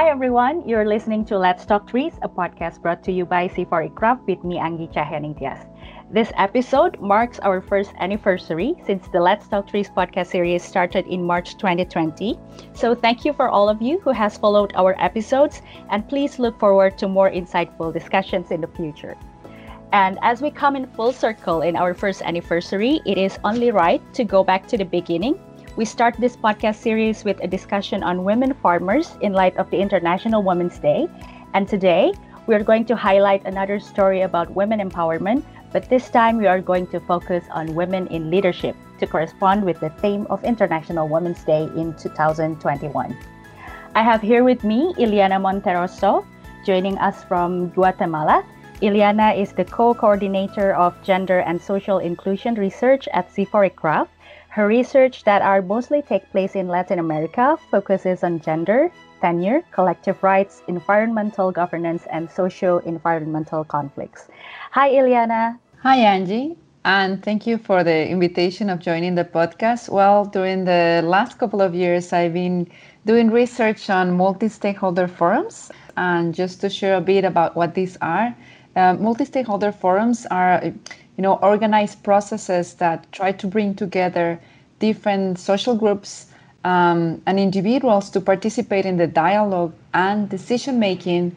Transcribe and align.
Hi 0.00 0.08
everyone, 0.08 0.66
you're 0.66 0.86
listening 0.86 1.26
to 1.26 1.36
Let's 1.36 1.66
Talk 1.66 1.86
Trees, 1.86 2.14
a 2.22 2.28
podcast 2.30 2.80
brought 2.80 3.02
to 3.02 3.12
you 3.12 3.26
by 3.26 3.48
CIFOR-ICRAF 3.48 4.26
with 4.26 4.42
me 4.44 4.56
Anggi 4.56 4.90
Cahyaningtyas. 4.90 5.68
This 6.10 6.32
episode 6.38 6.98
marks 7.02 7.38
our 7.40 7.60
first 7.60 7.92
anniversary 7.98 8.76
since 8.86 9.08
the 9.08 9.20
Let's 9.20 9.46
Talk 9.46 9.68
Trees 9.68 9.90
podcast 9.90 10.28
series 10.28 10.64
started 10.64 11.06
in 11.06 11.22
March 11.22 11.58
2020. 11.58 12.40
So 12.72 12.94
thank 12.94 13.26
you 13.26 13.34
for 13.34 13.50
all 13.50 13.68
of 13.68 13.82
you 13.82 14.00
who 14.00 14.10
has 14.12 14.38
followed 14.38 14.72
our 14.74 14.96
episodes 14.98 15.60
and 15.90 16.08
please 16.08 16.38
look 16.38 16.58
forward 16.58 16.96
to 16.96 17.06
more 17.06 17.30
insightful 17.30 17.92
discussions 17.92 18.50
in 18.50 18.62
the 18.62 18.68
future. 18.68 19.18
And 19.92 20.18
as 20.22 20.40
we 20.40 20.50
come 20.50 20.76
in 20.76 20.86
full 20.86 21.12
circle 21.12 21.60
in 21.60 21.76
our 21.76 21.92
first 21.92 22.22
anniversary, 22.22 23.02
it 23.04 23.18
is 23.18 23.38
only 23.44 23.70
right 23.70 24.00
to 24.14 24.24
go 24.24 24.44
back 24.44 24.66
to 24.68 24.78
the 24.78 24.84
beginning 24.86 25.38
we 25.80 25.86
start 25.86 26.14
this 26.18 26.36
podcast 26.36 26.76
series 26.76 27.24
with 27.24 27.40
a 27.40 27.48
discussion 27.48 28.02
on 28.02 28.22
women 28.22 28.52
farmers 28.52 29.16
in 29.22 29.32
light 29.32 29.56
of 29.56 29.64
the 29.70 29.80
International 29.80 30.42
Women's 30.42 30.78
Day. 30.78 31.08
And 31.54 31.66
today, 31.66 32.12
we 32.46 32.54
are 32.54 32.62
going 32.62 32.84
to 32.84 32.94
highlight 32.94 33.46
another 33.46 33.80
story 33.80 34.20
about 34.20 34.52
women 34.52 34.78
empowerment, 34.78 35.42
but 35.72 35.88
this 35.88 36.10
time 36.10 36.36
we 36.36 36.46
are 36.46 36.60
going 36.60 36.86
to 36.88 37.00
focus 37.00 37.44
on 37.50 37.74
women 37.74 38.08
in 38.08 38.30
leadership 38.30 38.76
to 38.98 39.06
correspond 39.06 39.64
with 39.64 39.80
the 39.80 39.88
theme 40.04 40.26
of 40.28 40.44
International 40.44 41.08
Women's 41.08 41.42
Day 41.44 41.62
in 41.74 41.94
2021. 41.96 43.16
I 43.94 44.02
have 44.02 44.20
here 44.20 44.44
with 44.44 44.62
me 44.62 44.92
Iliana 44.98 45.40
Monterroso, 45.40 46.26
joining 46.66 46.98
us 46.98 47.24
from 47.24 47.70
Guatemala. 47.70 48.44
Iliana 48.82 49.32
is 49.34 49.52
the 49.52 49.64
co 49.64 49.94
coordinator 49.94 50.74
of 50.74 50.92
Gender 51.02 51.38
and 51.38 51.58
Social 51.58 52.00
Inclusion 52.00 52.56
Research 52.56 53.08
at 53.14 53.32
CIFOR-ICRAF 53.32 54.08
her 54.50 54.66
research 54.66 55.24
that 55.24 55.42
are 55.42 55.62
mostly 55.62 56.02
take 56.02 56.28
place 56.30 56.56
in 56.56 56.66
Latin 56.66 56.98
America 56.98 57.56
focuses 57.70 58.24
on 58.24 58.40
gender, 58.40 58.90
tenure, 59.20 59.62
collective 59.70 60.20
rights, 60.22 60.62
environmental 60.66 61.52
governance, 61.52 62.04
and 62.10 62.28
socio-environmental 62.28 63.64
conflicts. 63.64 64.26
Hi, 64.72 64.90
Iliana. 64.90 65.58
Hi, 65.82 65.98
Anggi. 65.98 66.56
And 66.84 67.22
thank 67.22 67.46
you 67.46 67.58
for 67.58 67.84
the 67.84 68.08
invitation 68.08 68.70
of 68.70 68.80
joining 68.80 69.14
the 69.14 69.24
podcast. 69.24 69.88
Well, 69.88 70.24
during 70.24 70.64
the 70.64 71.02
last 71.04 71.38
couple 71.38 71.60
of 71.60 71.74
years, 71.74 72.12
I've 72.12 72.32
been 72.32 72.66
doing 73.06 73.30
research 73.30 73.88
on 73.88 74.16
multi-stakeholder 74.16 75.06
forums. 75.06 75.70
And 75.96 76.34
just 76.34 76.60
to 76.62 76.70
share 76.70 76.96
a 76.96 77.00
bit 77.00 77.24
about 77.24 77.54
what 77.54 77.74
these 77.74 77.96
are, 78.00 78.34
uh, 78.74 78.94
multi-stakeholder 78.94 79.72
forums 79.72 80.26
are 80.30 80.72
you 81.16 81.22
know, 81.22 81.34
organized 81.36 82.02
processes 82.02 82.74
that 82.74 83.10
try 83.12 83.32
to 83.32 83.46
bring 83.46 83.74
together 83.74 84.40
different 84.78 85.38
social 85.38 85.74
groups 85.74 86.26
um, 86.64 87.20
and 87.26 87.38
individuals 87.38 88.10
to 88.10 88.20
participate 88.20 88.86
in 88.86 88.96
the 88.96 89.06
dialogue 89.06 89.72
and 89.94 90.28
decision 90.28 90.78
making 90.78 91.34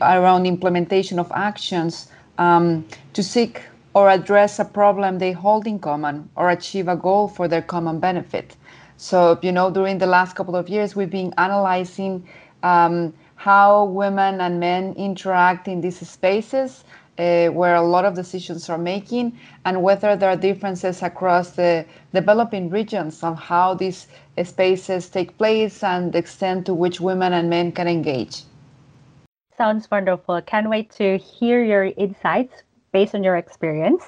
around 0.00 0.46
implementation 0.46 1.18
of 1.18 1.30
actions 1.32 2.08
um, 2.38 2.84
to 3.12 3.22
seek 3.22 3.62
or 3.94 4.10
address 4.10 4.58
a 4.58 4.64
problem 4.64 5.18
they 5.18 5.32
hold 5.32 5.66
in 5.66 5.78
common 5.78 6.28
or 6.36 6.50
achieve 6.50 6.88
a 6.88 6.96
goal 6.96 7.28
for 7.28 7.48
their 7.48 7.62
common 7.62 7.98
benefit. 7.98 8.56
So, 8.96 9.38
you 9.42 9.52
know, 9.52 9.70
during 9.70 9.98
the 9.98 10.06
last 10.06 10.36
couple 10.36 10.56
of 10.56 10.68
years, 10.68 10.96
we've 10.96 11.10
been 11.10 11.32
analyzing 11.38 12.26
um, 12.62 13.14
how 13.36 13.84
women 13.84 14.40
and 14.40 14.58
men 14.58 14.94
interact 14.96 15.68
in 15.68 15.80
these 15.80 16.06
spaces 16.08 16.84
uh, 17.18 17.48
where 17.48 17.74
a 17.74 17.82
lot 17.82 18.04
of 18.04 18.14
decisions 18.14 18.68
are 18.68 18.78
making 18.78 19.38
and 19.64 19.82
whether 19.82 20.16
there 20.16 20.30
are 20.30 20.36
differences 20.36 21.02
across 21.02 21.50
the 21.50 21.84
developing 22.12 22.70
regions 22.70 23.22
on 23.22 23.36
how 23.36 23.74
these 23.74 24.06
spaces 24.44 25.08
take 25.08 25.36
place 25.38 25.82
and 25.82 26.12
the 26.12 26.18
extent 26.18 26.66
to 26.66 26.74
which 26.74 27.00
women 27.00 27.32
and 27.32 27.48
men 27.48 27.72
can 27.72 27.88
engage. 27.88 28.42
Sounds 29.56 29.90
wonderful. 29.90 30.40
Can't 30.42 30.68
wait 30.68 30.90
to 30.92 31.16
hear 31.16 31.64
your 31.64 31.84
insights 31.96 32.62
based 32.92 33.14
on 33.14 33.24
your 33.24 33.36
experience. 33.36 34.04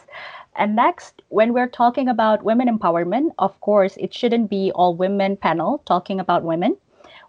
And 0.57 0.77
next, 0.77 1.23
when 1.29 1.53
we're 1.53 1.69
talking 1.69 2.09
about 2.09 2.43
women 2.43 2.69
empowerment, 2.69 3.31
of 3.39 3.59
course, 3.61 3.97
it 3.97 4.13
shouldn't 4.13 4.51
be 4.51 4.73
all 4.75 4.95
women 4.95 5.37
panel 5.37 5.83
talking 5.87 6.21
about 6.21 6.43
women 6.43 6.77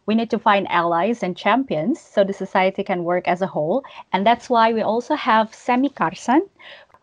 we 0.09 0.16
need 0.16 0.31
to 0.31 0.40
find 0.40 0.66
allies 0.72 1.22
and 1.22 1.38
champions 1.38 2.02
so 2.02 2.24
the 2.24 2.34
society 2.34 2.84
can 2.84 3.03
work 3.03 3.28
as 3.28 3.44
a 3.44 3.52
whole. 3.56 3.84
And 4.12 4.25
that's 4.25 4.50
why 4.50 4.74
we 4.74 4.81
also 4.81 5.14
have 5.14 5.53
Sammy 5.53 5.90
Carsan, 5.90 6.42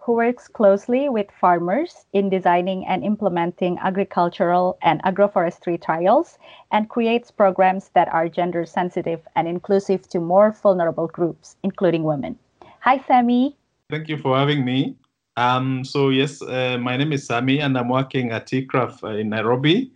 who 0.01 0.15
works 0.15 0.49
closely 0.49 1.09
with 1.09 1.29
farmers 1.41 2.05
in 2.13 2.29
designing 2.29 2.85
and 2.85 3.05
implementing 3.05 3.79
agricultural 3.79 4.77
and 4.83 5.01
agroforestry 5.05 5.81
trials 5.81 6.37
and 6.73 6.89
creates 6.89 7.31
programs 7.31 7.91
that 7.95 8.09
are 8.09 8.29
gender 8.29 8.67
sensitive 8.67 9.21
and 9.37 9.47
inclusive 9.47 10.09
to 10.09 10.19
more 10.19 10.51
vulnerable 10.61 11.07
groups, 11.07 11.55
including 11.63 12.03
women. 12.03 12.37
Hi, 12.81 12.99
Sammy. 13.07 13.57
Thank 13.89 14.09
you 14.09 14.19
for 14.19 14.37
having 14.37 14.65
me. 14.65 14.97
Um, 15.37 15.85
so, 15.85 16.09
yes, 16.09 16.43
uh, 16.43 16.77
my 16.81 16.97
name 16.97 17.13
is 17.13 17.25
Sammy, 17.25 17.61
and 17.61 17.79
I'm 17.79 17.89
working 17.89 18.33
at 18.33 18.49
ICRAF 18.49 19.05
uh, 19.05 19.21
in 19.21 19.29
Nairobi. 19.29 19.93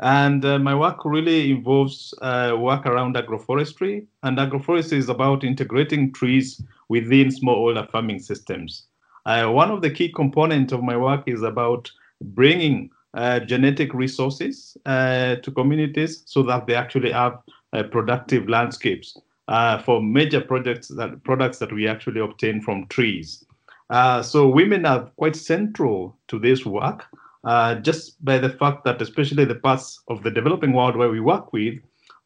And 0.00 0.44
uh, 0.44 0.58
my 0.58 0.74
work 0.74 1.04
really 1.04 1.50
involves 1.50 2.12
uh, 2.20 2.56
work 2.58 2.84
around 2.86 3.14
agroforestry. 3.14 4.06
And 4.22 4.38
agroforestry 4.38 4.98
is 4.98 5.08
about 5.08 5.44
integrating 5.44 6.12
trees 6.12 6.60
within 6.88 7.28
smallholder 7.28 7.88
farming 7.90 8.20
systems. 8.20 8.86
Uh, 9.26 9.46
one 9.46 9.70
of 9.70 9.82
the 9.82 9.90
key 9.90 10.10
components 10.10 10.72
of 10.72 10.82
my 10.82 10.96
work 10.96 11.22
is 11.26 11.42
about 11.42 11.90
bringing 12.20 12.90
uh, 13.14 13.38
genetic 13.40 13.94
resources 13.94 14.76
uh, 14.86 15.36
to 15.36 15.50
communities 15.52 16.24
so 16.26 16.42
that 16.42 16.66
they 16.66 16.74
actually 16.74 17.12
have 17.12 17.38
uh, 17.72 17.84
productive 17.84 18.48
landscapes 18.48 19.16
for 19.84 20.02
major 20.02 20.40
projects 20.40 20.88
that 20.88 21.22
products 21.22 21.58
that 21.58 21.72
we 21.72 21.86
actually 21.86 22.20
obtain 22.20 22.60
from 22.60 22.86
trees. 22.88 23.44
so 24.22 24.48
women 24.48 24.84
are 24.84 25.10
quite 25.16 25.36
central 25.36 26.16
to 26.26 26.38
this 26.38 26.66
work 26.66 27.04
uh, 27.44 27.74
just 27.76 28.24
by 28.24 28.38
the 28.38 28.50
fact 28.50 28.84
that, 28.84 29.02
especially 29.02 29.44
the 29.44 29.54
parts 29.54 30.00
of 30.08 30.22
the 30.22 30.30
developing 30.30 30.72
world 30.72 30.96
where 30.96 31.10
we 31.10 31.20
work 31.20 31.52
with, 31.52 31.74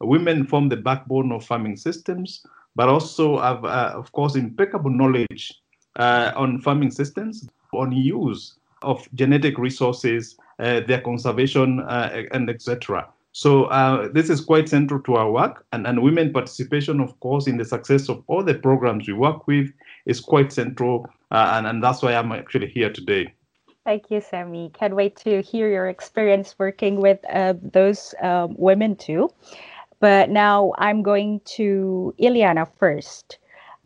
women 0.01 0.45
form 0.45 0.69
the 0.69 0.77
backbone 0.77 1.31
of 1.31 1.45
farming 1.45 1.75
systems, 1.75 2.45
but 2.75 2.87
also 2.87 3.39
have, 3.39 3.65
uh, 3.65 3.91
of 3.95 4.11
course, 4.13 4.35
impeccable 4.35 4.89
knowledge 4.89 5.53
uh, 5.97 6.31
on 6.35 6.61
farming 6.61 6.91
systems, 6.91 7.47
on 7.73 7.91
use 7.91 8.55
of 8.81 9.05
genetic 9.13 9.57
resources, 9.57 10.37
uh, 10.59 10.79
their 10.87 11.01
conservation, 11.01 11.81
uh, 11.81 12.23
and 12.31 12.49
etc. 12.49 13.05
So 13.31 13.69
this 14.13 14.29
is 14.29 14.41
quite 14.41 14.69
central 14.69 15.01
to 15.01 15.15
our 15.15 15.31
work, 15.31 15.65
and, 15.73 15.85
and 15.85 16.01
women 16.01 16.31
participation, 16.31 16.99
of 16.99 17.19
course, 17.19 17.47
in 17.47 17.57
the 17.57 17.65
success 17.65 18.09
of 18.09 18.23
all 18.27 18.43
the 18.43 18.55
programs 18.55 19.07
we 19.07 19.13
work 19.13 19.47
with 19.47 19.69
is 20.05 20.19
quite 20.19 20.51
central, 20.51 21.05
and, 21.31 21.67
and 21.67 21.83
that's 21.83 22.01
why 22.01 22.15
I'm 22.15 22.31
actually 22.31 22.69
here 22.69 22.91
today. 22.91 23.33
Thank 23.89 24.11
you, 24.11 24.21
Sammy. 24.21 24.69
Can't 24.75 24.95
wait 24.95 25.15
to 25.25 25.41
hear 25.41 25.67
your 25.67 25.89
experience 25.89 26.53
working 26.59 27.01
with 27.01 27.17
uh, 27.27 27.55
those 27.59 28.13
um, 28.21 28.53
women 28.55 28.95
too. 28.95 29.31
But 29.99 30.29
now 30.29 30.73
I'm 30.77 31.01
going 31.01 31.41
to 31.57 32.13
Iliana 32.19 32.67
first. 32.77 33.39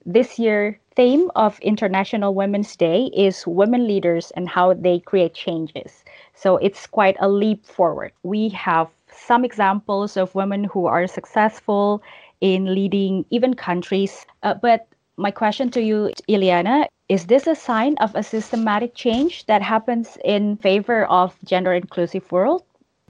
This 0.05 0.37
year, 0.37 0.77
theme 0.97 1.31
of 1.37 1.57
International 1.61 2.35
Women's 2.35 2.75
Day 2.75 3.11
is 3.15 3.47
women 3.47 3.87
leaders 3.87 4.31
and 4.31 4.49
how 4.49 4.73
they 4.73 4.99
create 4.99 5.35
changes. 5.35 6.03
So 6.33 6.57
it's 6.57 6.85
quite 6.85 7.15
a 7.21 7.29
leap 7.29 7.65
forward. 7.65 8.11
We 8.23 8.49
have 8.49 8.89
some 9.07 9.45
examples 9.45 10.17
of 10.17 10.35
women 10.35 10.65
who 10.65 10.85
are 10.85 11.07
successful 11.07 12.03
in 12.41 12.75
leading 12.75 13.23
even 13.29 13.53
countries. 13.53 14.25
Uh, 14.43 14.55
but 14.55 14.85
my 15.15 15.31
question 15.31 15.69
to 15.71 15.81
you, 15.81 16.11
Iliana, 16.27 16.87
is 17.13 17.27
this 17.27 17.45
a 17.45 17.53
sign 17.53 17.95
of 17.99 18.15
a 18.15 18.23
systematic 18.23 18.95
change 18.95 19.45
that 19.45 19.61
happens 19.61 20.17
in 20.25 20.57
favor 20.57 21.05
of 21.05 21.37
gender 21.45 21.71
inclusive 21.71 22.25
world? 22.31 22.63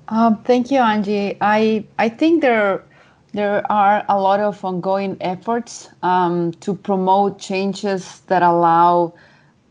Um, 0.10 0.44
thank 0.44 0.72
you, 0.72 0.80
Anggi. 0.80 1.38
I 1.40 1.86
I 1.98 2.10
think 2.10 2.42
there 2.42 2.84
there 3.32 3.64
are 3.72 4.04
a 4.10 4.20
lot 4.20 4.42
of 4.42 4.56
ongoing 4.66 5.16
efforts 5.22 5.88
um, 6.12 6.52
to 6.66 6.74
promote 6.90 7.40
changes 7.40 8.20
that 8.28 8.44
allow 8.44 9.14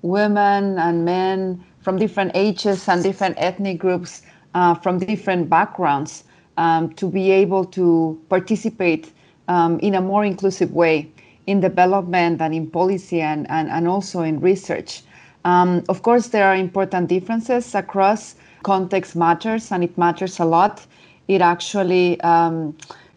women 0.01 0.79
and 0.79 1.05
men 1.05 1.63
from 1.85 1.99
different 1.99 2.33
ages 2.35 2.89
and 2.89 3.03
different 3.03 3.35
ethnic 3.37 3.79
groups 3.79 4.23
uh, 4.55 4.75
from 4.83 4.99
different 4.99 5.51
backgrounds 5.51 6.25
um, 6.57 6.89
to 6.95 7.07
be 7.07 7.31
able 7.31 7.65
to 7.79 8.19
participate 8.31 9.13
um, 9.49 9.79
in 9.81 9.95
a 9.95 10.01
more 10.01 10.25
inclusive 10.25 10.73
way 10.73 11.13
in 11.47 11.61
development 11.61 12.41
and 12.41 12.55
in 12.55 12.71
policy 12.71 13.21
and, 13.21 13.51
and, 13.51 13.69
and 13.69 13.89
also 13.89 14.23
in 14.23 14.41
research. 14.41 15.03
Um, 15.45 15.83
of 15.89 16.03
course, 16.03 16.29
there 16.29 16.47
are 16.47 16.55
important 16.55 17.09
differences 17.09 17.75
across. 17.75 18.37
Context 18.63 19.17
matters, 19.17 19.73
and 19.73 19.83
it 19.83 19.99
matters 19.99 20.39
a 20.39 20.45
lot. 20.45 20.87
It 21.27 21.41
actually 21.41 22.21
um, 22.21 22.77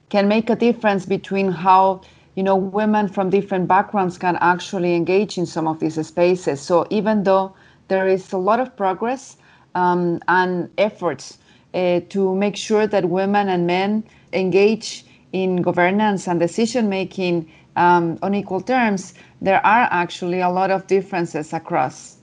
can 0.10 0.28
make 0.28 0.50
a 0.50 0.56
difference 0.56 1.06
between 1.06 1.52
how 1.52 2.02
you 2.36 2.42
know 2.42 2.56
women 2.56 3.08
from 3.08 3.30
different 3.30 3.68
backgrounds 3.68 4.18
can 4.18 4.38
actually 4.42 4.96
engage 4.96 5.38
in 5.38 5.46
some 5.46 5.68
of 5.68 5.80
these 5.80 6.04
spaces. 6.08 6.62
So 6.62 6.88
even 6.90 7.24
though 7.24 7.54
there 7.90 8.08
is 8.08 8.34
a 8.34 8.38
lot 8.38 8.60
of 8.60 8.76
progress 8.76 9.38
um, 9.76 10.20
and 10.28 10.70
efforts 10.80 11.38
uh, 11.76 12.00
to 12.10 12.34
make 12.36 12.56
sure 12.56 12.88
that 12.88 13.06
women 13.06 13.50
and 13.50 13.68
men 13.68 14.04
engage 14.34 15.06
in 15.32 15.62
governance 15.62 16.28
and 16.28 16.40
decision 16.40 16.90
making 16.90 17.52
um, 17.76 18.18
on 18.22 18.34
equal 18.34 18.62
terms, 18.62 19.14
there 19.42 19.66
are 19.66 19.88
actually 19.92 20.42
a 20.42 20.50
lot 20.50 20.72
of 20.72 20.88
differences 20.88 21.54
across. 21.54 22.18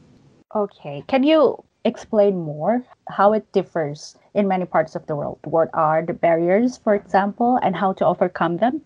Okay. 0.55 1.03
Can 1.07 1.23
you 1.23 1.63
explain 1.85 2.41
more 2.41 2.85
how 3.09 3.33
it 3.33 3.51
differs 3.53 4.17
in 4.35 4.47
many 4.49 4.65
parts 4.65 4.95
of 4.95 5.07
the 5.07 5.17
world? 5.17 5.39
What 5.45 5.71
are 5.75 6.03
the 6.03 6.13
barriers, 6.13 6.79
for 6.79 6.95
example, 6.95 7.59
and 7.63 7.75
how 7.75 7.93
to 7.95 8.07
overcome 8.07 8.59
them? 8.59 8.83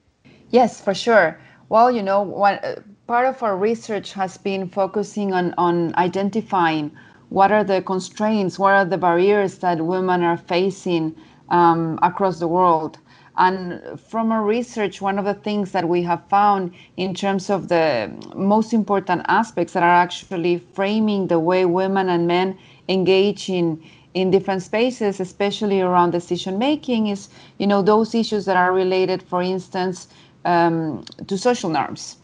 Yes, 0.51 0.81
for 0.81 0.95
sure. 0.95 1.39
Well, 1.69 1.91
you 1.91 2.03
know, 2.03 2.23
one, 2.23 2.55
uh, 2.63 2.77
part 3.07 3.27
of 3.27 3.43
our 3.43 3.57
research 3.57 4.13
has 4.13 4.39
been 4.39 4.69
focusing 4.69 5.33
on, 5.33 5.55
on 5.59 5.95
identifying 5.97 6.93
what 7.29 7.51
are 7.51 7.65
the 7.65 7.83
constraints, 7.83 8.59
what 8.59 8.73
are 8.73 8.85
the 8.85 8.99
barriers 8.99 9.59
that 9.59 9.85
women 9.85 10.23
are 10.23 10.37
facing 10.37 11.17
um, 11.49 11.99
across 12.03 12.39
the 12.39 12.49
world. 12.49 12.99
And 13.39 14.01
from 14.01 14.33
our 14.33 14.43
research, 14.43 15.03
one 15.03 15.19
of 15.19 15.25
the 15.27 15.35
things 15.35 15.73
that 15.73 15.89
we 15.89 16.03
have 16.03 16.23
found 16.29 16.73
in 16.97 17.15
terms 17.15 17.51
of 17.51 17.69
the 17.69 18.11
most 18.35 18.73
important 18.73 19.23
aspects 19.29 19.75
that 19.75 19.83
are 19.83 19.97
actually 20.07 20.59
framing 20.73 21.27
the 21.27 21.39
way 21.39 21.67
women 21.67 22.09
and 22.09 22.27
men 22.27 22.59
engage 22.89 23.49
in 23.51 23.83
in 24.15 24.31
different 24.31 24.63
spaces, 24.63 25.21
especially 25.21 25.83
around 25.83 26.11
decision 26.13 26.59
making, 26.59 27.09
is 27.09 27.29
you 27.59 27.67
know 27.67 27.83
those 27.83 28.15
issues 28.15 28.47
that 28.47 28.57
are 28.57 28.73
related, 28.73 29.23
for 29.23 29.43
instance, 29.43 30.09
um, 30.47 31.05
to 31.27 31.37
social 31.37 31.69
norms. 31.69 32.17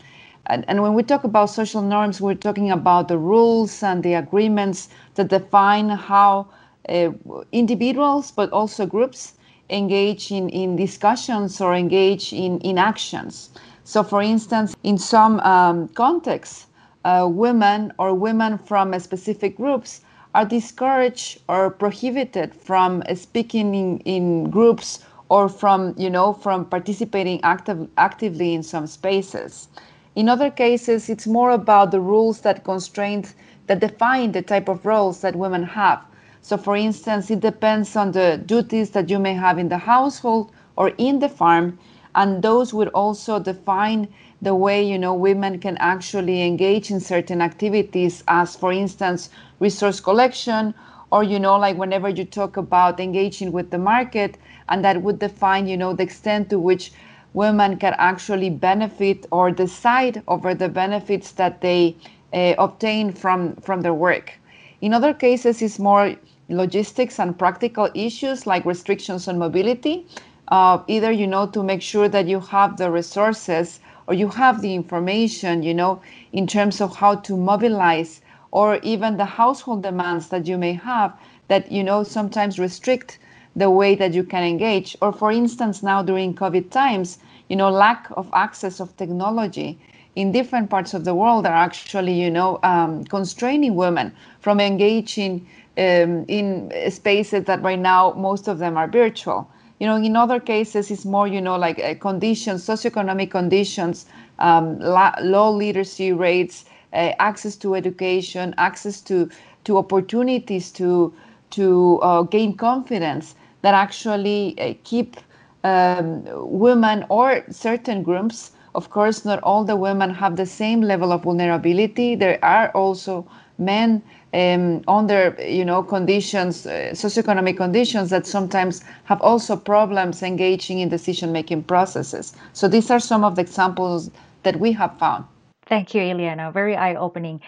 And, 0.47 0.65
and 0.69 0.83
when 0.83 0.95
we 0.95 1.03
talk 1.03 1.25
about 1.25 1.51
social 1.51 1.83
norms, 1.83 2.21
we're 2.21 2.35
talking 2.35 2.71
about 2.71 3.09
the 3.09 3.19
rules 3.19 3.83
and 3.83 4.03
the 4.03 4.15
agreements 4.15 4.89
that 5.15 5.29
define 5.29 5.91
how 5.91 6.49
uh, 6.89 7.11
individuals, 7.53 8.31
but 8.33 8.51
also 8.51 8.87
groups, 8.87 9.35
engage 9.73 10.31
in, 10.31 10.49
in 10.51 10.77
discussions 10.77 11.61
or 11.61 11.75
engage 11.75 12.33
in, 12.33 12.61
in 12.61 12.79
actions. 12.79 13.51
So, 13.85 14.03
for 14.03 14.23
instance, 14.23 14.77
in 14.83 14.99
some 14.99 15.41
um, 15.41 15.89
contexts, 15.89 16.67
uh, 17.05 17.29
women 17.31 17.93
or 17.99 18.15
women 18.15 18.59
from 18.59 18.99
specific 19.01 19.57
groups 19.57 20.03
are 20.35 20.45
discouraged 20.45 21.41
or 21.49 21.71
prohibited 21.71 22.55
from 22.55 23.03
speaking 23.15 23.75
in, 23.75 23.99
in 24.01 24.51
groups 24.51 25.05
or 25.29 25.49
from, 25.49 25.95
you 25.97 26.11
know, 26.11 26.33
from 26.33 26.65
participating 26.67 27.43
active, 27.43 27.89
actively 27.97 28.55
in 28.55 28.63
some 28.63 28.87
spaces. 28.87 29.69
In 30.15 30.29
other 30.29 30.51
cases, 30.51 31.09
it's 31.09 31.27
more 31.27 31.51
about 31.51 31.91
the 31.91 32.01
rules 32.01 32.43
that 32.43 32.65
constrain, 32.65 33.25
that 33.67 33.81
define 33.81 34.33
the 34.33 34.43
type 34.43 34.69
of 34.69 34.85
roles 34.85 35.23
that 35.23 35.35
women 35.35 35.63
have. 35.63 36.05
So, 36.43 36.57
for 36.57 36.77
instance, 36.77 37.31
it 37.31 37.41
depends 37.41 37.97
on 37.97 38.13
the 38.13 38.37
duties 38.45 38.91
that 38.91 39.09
you 39.09 39.19
may 39.21 39.35
have 39.35 39.59
in 39.59 39.69
the 39.69 39.79
household 39.79 40.51
or 40.77 40.89
in 40.99 41.21
the 41.21 41.29
farm, 41.29 41.79
and 42.17 42.43
those 42.43 42.75
would 42.75 42.89
also 42.89 43.39
define 43.39 44.09
the 44.43 44.55
way 44.55 44.83
you 44.83 44.99
know 44.99 45.15
women 45.15 45.61
can 45.61 45.77
actually 45.79 46.43
engage 46.43 46.91
in 46.91 46.99
certain 47.01 47.41
activities, 47.41 48.25
as 48.27 48.57
for 48.57 48.73
instance, 48.73 49.31
resource 49.61 50.01
collection, 50.01 50.75
or 51.13 51.23
you 51.23 51.39
know, 51.39 51.57
like 51.57 51.77
whenever 51.79 52.09
you 52.09 52.25
talk 52.25 52.57
about 52.57 52.99
engaging 52.99 53.53
with 53.53 53.71
the 53.71 53.79
market, 53.79 54.37
and 54.69 54.85
that 54.85 55.01
would 55.03 55.21
define 55.21 55.69
you 55.69 55.77
know 55.77 55.93
the 55.95 56.03
extent 56.03 56.51
to 56.51 56.59
which 56.59 56.93
women 57.35 57.77
can 57.77 57.95
actually 57.99 58.51
benefit 58.51 59.27
or 59.31 59.51
decide 59.53 60.23
over 60.27 60.55
the 60.55 60.69
benefits 60.69 61.33
that 61.33 61.61
they 61.61 61.97
uh, 62.33 62.55
obtain 62.59 63.13
from 63.13 63.55
from 63.57 63.83
their 63.83 63.95
work. 63.95 64.33
In 64.81 64.93
other 64.93 65.15
cases, 65.15 65.63
it's 65.63 65.79
more 65.79 66.17
logistics 66.53 67.19
and 67.19 67.39
practical 67.39 67.89
issues 67.95 68.47
like 68.47 68.65
restrictions 68.65 69.29
on 69.29 69.39
mobility, 69.39 70.07
uh, 70.49 70.79
either 70.89 71.11
you 71.11 71.27
know 71.27 71.47
to 71.47 71.63
make 71.63 71.83
sure 71.83 72.09
that 72.09 72.27
you 72.27 72.41
have 72.41 72.77
the 72.77 72.91
resources 72.91 73.81
or 74.07 74.15
you 74.15 74.29
have 74.29 74.61
the 74.63 74.75
information, 74.75 75.63
you 75.63 75.75
know, 75.75 76.01
in 76.33 76.47
terms 76.47 76.81
of 76.81 76.97
how 76.97 77.15
to 77.15 77.37
mobilize 77.37 78.21
or 78.51 78.77
even 78.83 79.17
the 79.17 79.25
household 79.25 79.83
demands 79.83 80.29
that 80.29 80.47
you 80.47 80.59
may 80.59 80.73
have 80.75 81.13
that 81.49 81.71
you 81.73 81.83
know 81.83 82.03
sometimes 82.03 82.59
restrict 82.59 83.19
the 83.57 83.71
way 83.71 83.95
that 83.95 84.13
you 84.15 84.25
can 84.25 84.43
engage. 84.45 84.97
Or 85.03 85.13
for 85.13 85.31
instance 85.33 85.83
now 85.83 86.03
during 86.03 86.35
covid 86.35 86.71
times 86.71 87.19
you 87.49 87.57
know 87.57 87.71
lack 87.71 88.07
of 88.17 88.29
access 88.33 88.81
of 88.81 88.97
technology 88.97 89.79
in 90.15 90.33
different 90.33 90.69
parts 90.71 90.95
of 90.95 91.05
the 91.05 91.15
world 91.15 91.47
are 91.47 91.55
actually 91.69 92.13
you 92.21 92.31
know 92.31 92.59
um, 92.63 93.05
constraining 93.05 93.75
women 93.75 94.13
from 94.41 94.61
engaging 94.61 95.47
um, 95.79 96.25
in 96.29 96.71
spaces 96.91 97.45
that 97.45 97.63
right 97.63 97.79
now 97.79 98.13
most 98.17 98.49
of 98.49 98.59
them 98.59 98.77
are 98.77 98.89
virtual. 98.89 99.49
You 99.79 99.87
know, 99.87 99.97
in 99.97 100.17
other 100.17 100.39
cases, 100.41 100.91
it's 100.91 101.05
more 101.05 101.27
you 101.27 101.41
know 101.41 101.57
like 101.57 101.79
uh, 101.81 101.95
conditions, 101.95 102.65
socioeconomic 102.67 103.31
conditions, 103.31 104.07
um, 104.39 104.79
la- 104.79 105.15
low 105.21 105.51
literacy 105.51 106.13
rates, 106.13 106.65
uh, 106.93 107.13
access 107.19 107.57
to 107.57 107.75
education, 107.75 108.55
access 108.59 109.01
to 109.03 109.29
to 109.65 109.79
opportunities 109.79 110.71
to 110.73 111.13
to 111.51 111.99
uh, 112.03 112.23
gain 112.23 112.57
confidence 112.57 113.35
that 113.63 113.75
actually 113.75 114.55
uh, 114.61 114.75
keep 114.85 115.17
um, 115.65 116.23
women 116.49 117.05
or 117.09 117.45
certain 117.51 118.03
groups. 118.03 118.53
Of 118.75 118.91
course, 118.91 119.25
not 119.25 119.41
all 119.43 119.65
the 119.65 119.77
women 119.77 120.11
have 120.15 120.37
the 120.37 120.47
same 120.47 120.81
level 120.81 121.13
of 121.13 121.23
vulnerability. 121.25 122.15
There 122.15 122.43
are 122.45 122.71
also 122.71 123.27
men 123.65 124.03
um, 124.35 124.83
under 124.89 125.37
you 125.41 125.65
know 125.65 125.83
conditions, 125.83 126.67
uh, 126.67 126.91
socioeconomic 126.93 127.57
conditions 127.57 128.11
that 128.11 128.27
sometimes 128.27 128.83
have 129.05 129.21
also 129.21 129.57
problems 129.57 130.23
engaging 130.23 130.79
in 130.81 130.89
decision 130.89 131.33
making 131.33 131.65
processes. 131.65 132.35
So 132.53 132.69
these 132.69 132.91
are 132.91 133.01
some 133.01 133.25
of 133.25 133.37
the 133.37 133.43
examples 133.43 134.11
that 134.43 134.59
we 134.59 134.73
have 134.73 134.99
found. 134.99 135.25
Thank 135.67 135.95
you, 135.95 136.03
Iliana. 136.03 136.53
Very 136.53 136.77
eye 136.77 136.95
opening. 136.95 137.41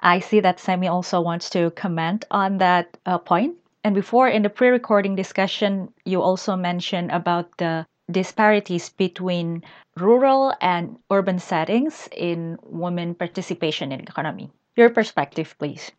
I 0.00 0.20
see 0.20 0.40
that 0.40 0.60
Sammy 0.60 0.88
also 0.88 1.20
wants 1.20 1.50
to 1.50 1.70
comment 1.72 2.24
on 2.30 2.58
that 2.58 2.96
uh, 3.06 3.18
point. 3.18 3.54
And 3.84 3.94
before 3.94 4.28
in 4.28 4.42
the 4.42 4.50
pre 4.50 4.68
recording 4.68 5.14
discussion, 5.14 5.92
you 6.04 6.20
also 6.20 6.56
mentioned 6.56 7.10
about 7.10 7.56
the 7.58 7.86
disparities 8.10 8.88
between 8.90 9.62
rural 9.96 10.52
and 10.60 10.98
urban 11.10 11.38
settings 11.38 12.08
in 12.12 12.58
women 12.62 13.14
participation 13.14 13.92
in 13.92 14.00
economy. 14.00 14.50
Your 14.76 14.90
perspective, 14.90 15.54
please. 15.58 15.92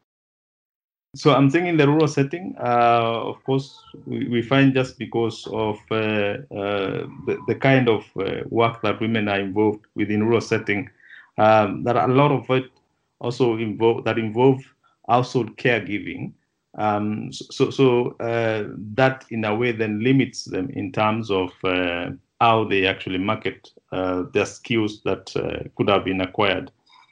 So 1.14 1.34
I'm 1.34 1.50
thinking 1.50 1.76
the 1.76 1.88
rural 1.88 2.08
setting, 2.08 2.56
uh, 2.58 3.22
of 3.26 3.44
course, 3.44 3.78
we, 4.06 4.30
we, 4.30 4.42
find 4.42 4.74
just 4.74 4.98
because 4.98 5.46
of 5.48 5.78
uh, 5.92 6.38
uh, 6.56 7.06
the, 7.26 7.38
the, 7.50 7.56
kind 7.56 7.90
of 7.90 8.06
uh, 8.18 8.44
work 8.50 8.82
that 8.82 9.02
women 9.02 9.28
are 9.28 9.42
involved 9.42 9.86
within 9.96 10.24
rural 10.24 10.40
setting, 10.40 10.90
um, 11.38 11.84
that 11.84 11.98
a 11.98 12.08
lot 12.08 12.32
of 12.32 12.50
it 12.50 12.72
also 13.20 13.58
involve 13.58 14.06
that 14.06 14.18
involve 14.18 14.62
household 15.10 15.58
caregiving. 15.58 16.32
Um, 16.78 17.34
so, 17.34 17.70
so 17.72 18.16
uh, 18.22 18.70
that 18.94 19.26
in 19.32 19.44
a 19.44 19.54
way 19.54 19.74
then 19.74 20.02
limits 20.02 20.46
them 20.46 20.70
in 20.70 20.94
terms 20.94 21.30
of 21.30 21.52
uh, 21.66 22.12
how 22.40 22.64
they 22.64 22.88
actually 22.88 23.18
market 23.18 23.70
their 23.92 24.46
skills 24.46 25.02
that 25.04 25.30
could 25.76 25.90
have 25.90 26.06
been 26.06 26.22
acquired, 26.22 26.72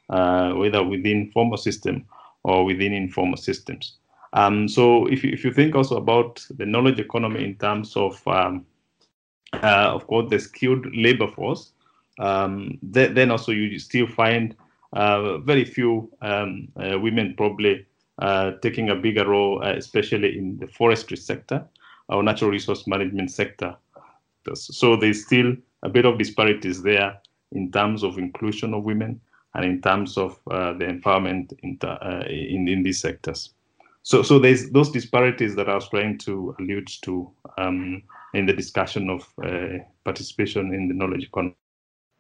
whether 0.10 0.84
within 0.84 1.32
formal 1.32 1.58
system 1.58 2.06
or 2.44 2.66
within 2.66 2.94
informal 2.94 3.38
systems. 3.38 3.98
Um, 4.34 4.68
so 4.68 5.08
if 5.08 5.24
you, 5.24 5.32
if 5.32 5.44
you 5.44 5.52
think 5.52 5.76
also 5.76 5.98
about 5.98 6.46
the 6.58 6.66
knowledge 6.66 7.00
economy 7.00 7.44
in 7.44 7.56
terms 7.56 7.96
of, 7.96 8.26
um, 8.28 8.66
uh, 9.54 9.92
of 9.94 10.06
course, 10.08 10.30
the 10.30 10.40
skilled 10.40 10.86
labor 10.96 11.28
force, 11.28 11.72
um, 12.20 12.78
th- 12.94 13.16
then 13.16 13.32
also 13.32 13.52
you 13.52 13.80
still 13.80 14.08
find 14.08 14.56
uh, 14.94 15.38
very 15.40 15.66
few 15.66 16.12
um, 16.22 16.68
uh, 16.78 17.00
women 17.00 17.34
probably 17.38 17.86
uh, 18.20 18.52
taking 18.62 18.90
a 18.90 18.96
bigger 18.96 19.28
role, 19.28 19.64
uh, 19.64 19.74
especially 19.74 20.38
in 20.38 20.58
the 20.58 20.68
forestry 20.68 21.18
sector 21.18 21.66
or 22.10 22.22
natural 22.22 22.52
resource 22.52 22.86
management 22.88 23.32
sector. 23.32 23.76
So 24.54 24.96
there's 24.96 25.26
still 25.26 25.56
a 25.84 25.90
bit 25.90 26.06
of 26.06 26.18
disparities 26.18 26.82
there 26.82 27.18
in 27.52 27.72
terms 27.72 28.04
of 28.04 28.18
inclusion 28.18 28.74
of 28.74 28.84
women 28.84 29.22
and 29.56 29.66
in 29.66 29.82
terms 29.82 30.18
of 30.18 30.40
uh, 30.52 30.74
the 30.74 30.86
empowerment 30.86 31.54
in, 31.64 31.78
uh, 31.82 32.24
in, 32.28 32.68
in 32.68 32.84
these 32.84 33.00
sectors. 33.00 33.54
So, 34.04 34.22
so 34.22 34.40
there's 34.40 34.70
those 34.72 34.92
disparities 34.92 35.56
that 35.56 35.70
I 35.70 35.76
was 35.76 35.90
trying 35.90 36.18
to 36.20 36.56
allude 36.60 36.88
to 37.04 37.30
um, 37.58 38.02
in 38.34 38.46
the 38.46 38.54
discussion 38.54 39.10
of 39.10 39.28
uh, 39.44 39.80
participation 40.04 40.74
in 40.74 40.88
the 40.88 40.94
knowledge 40.94 41.26
economy. 41.26 41.56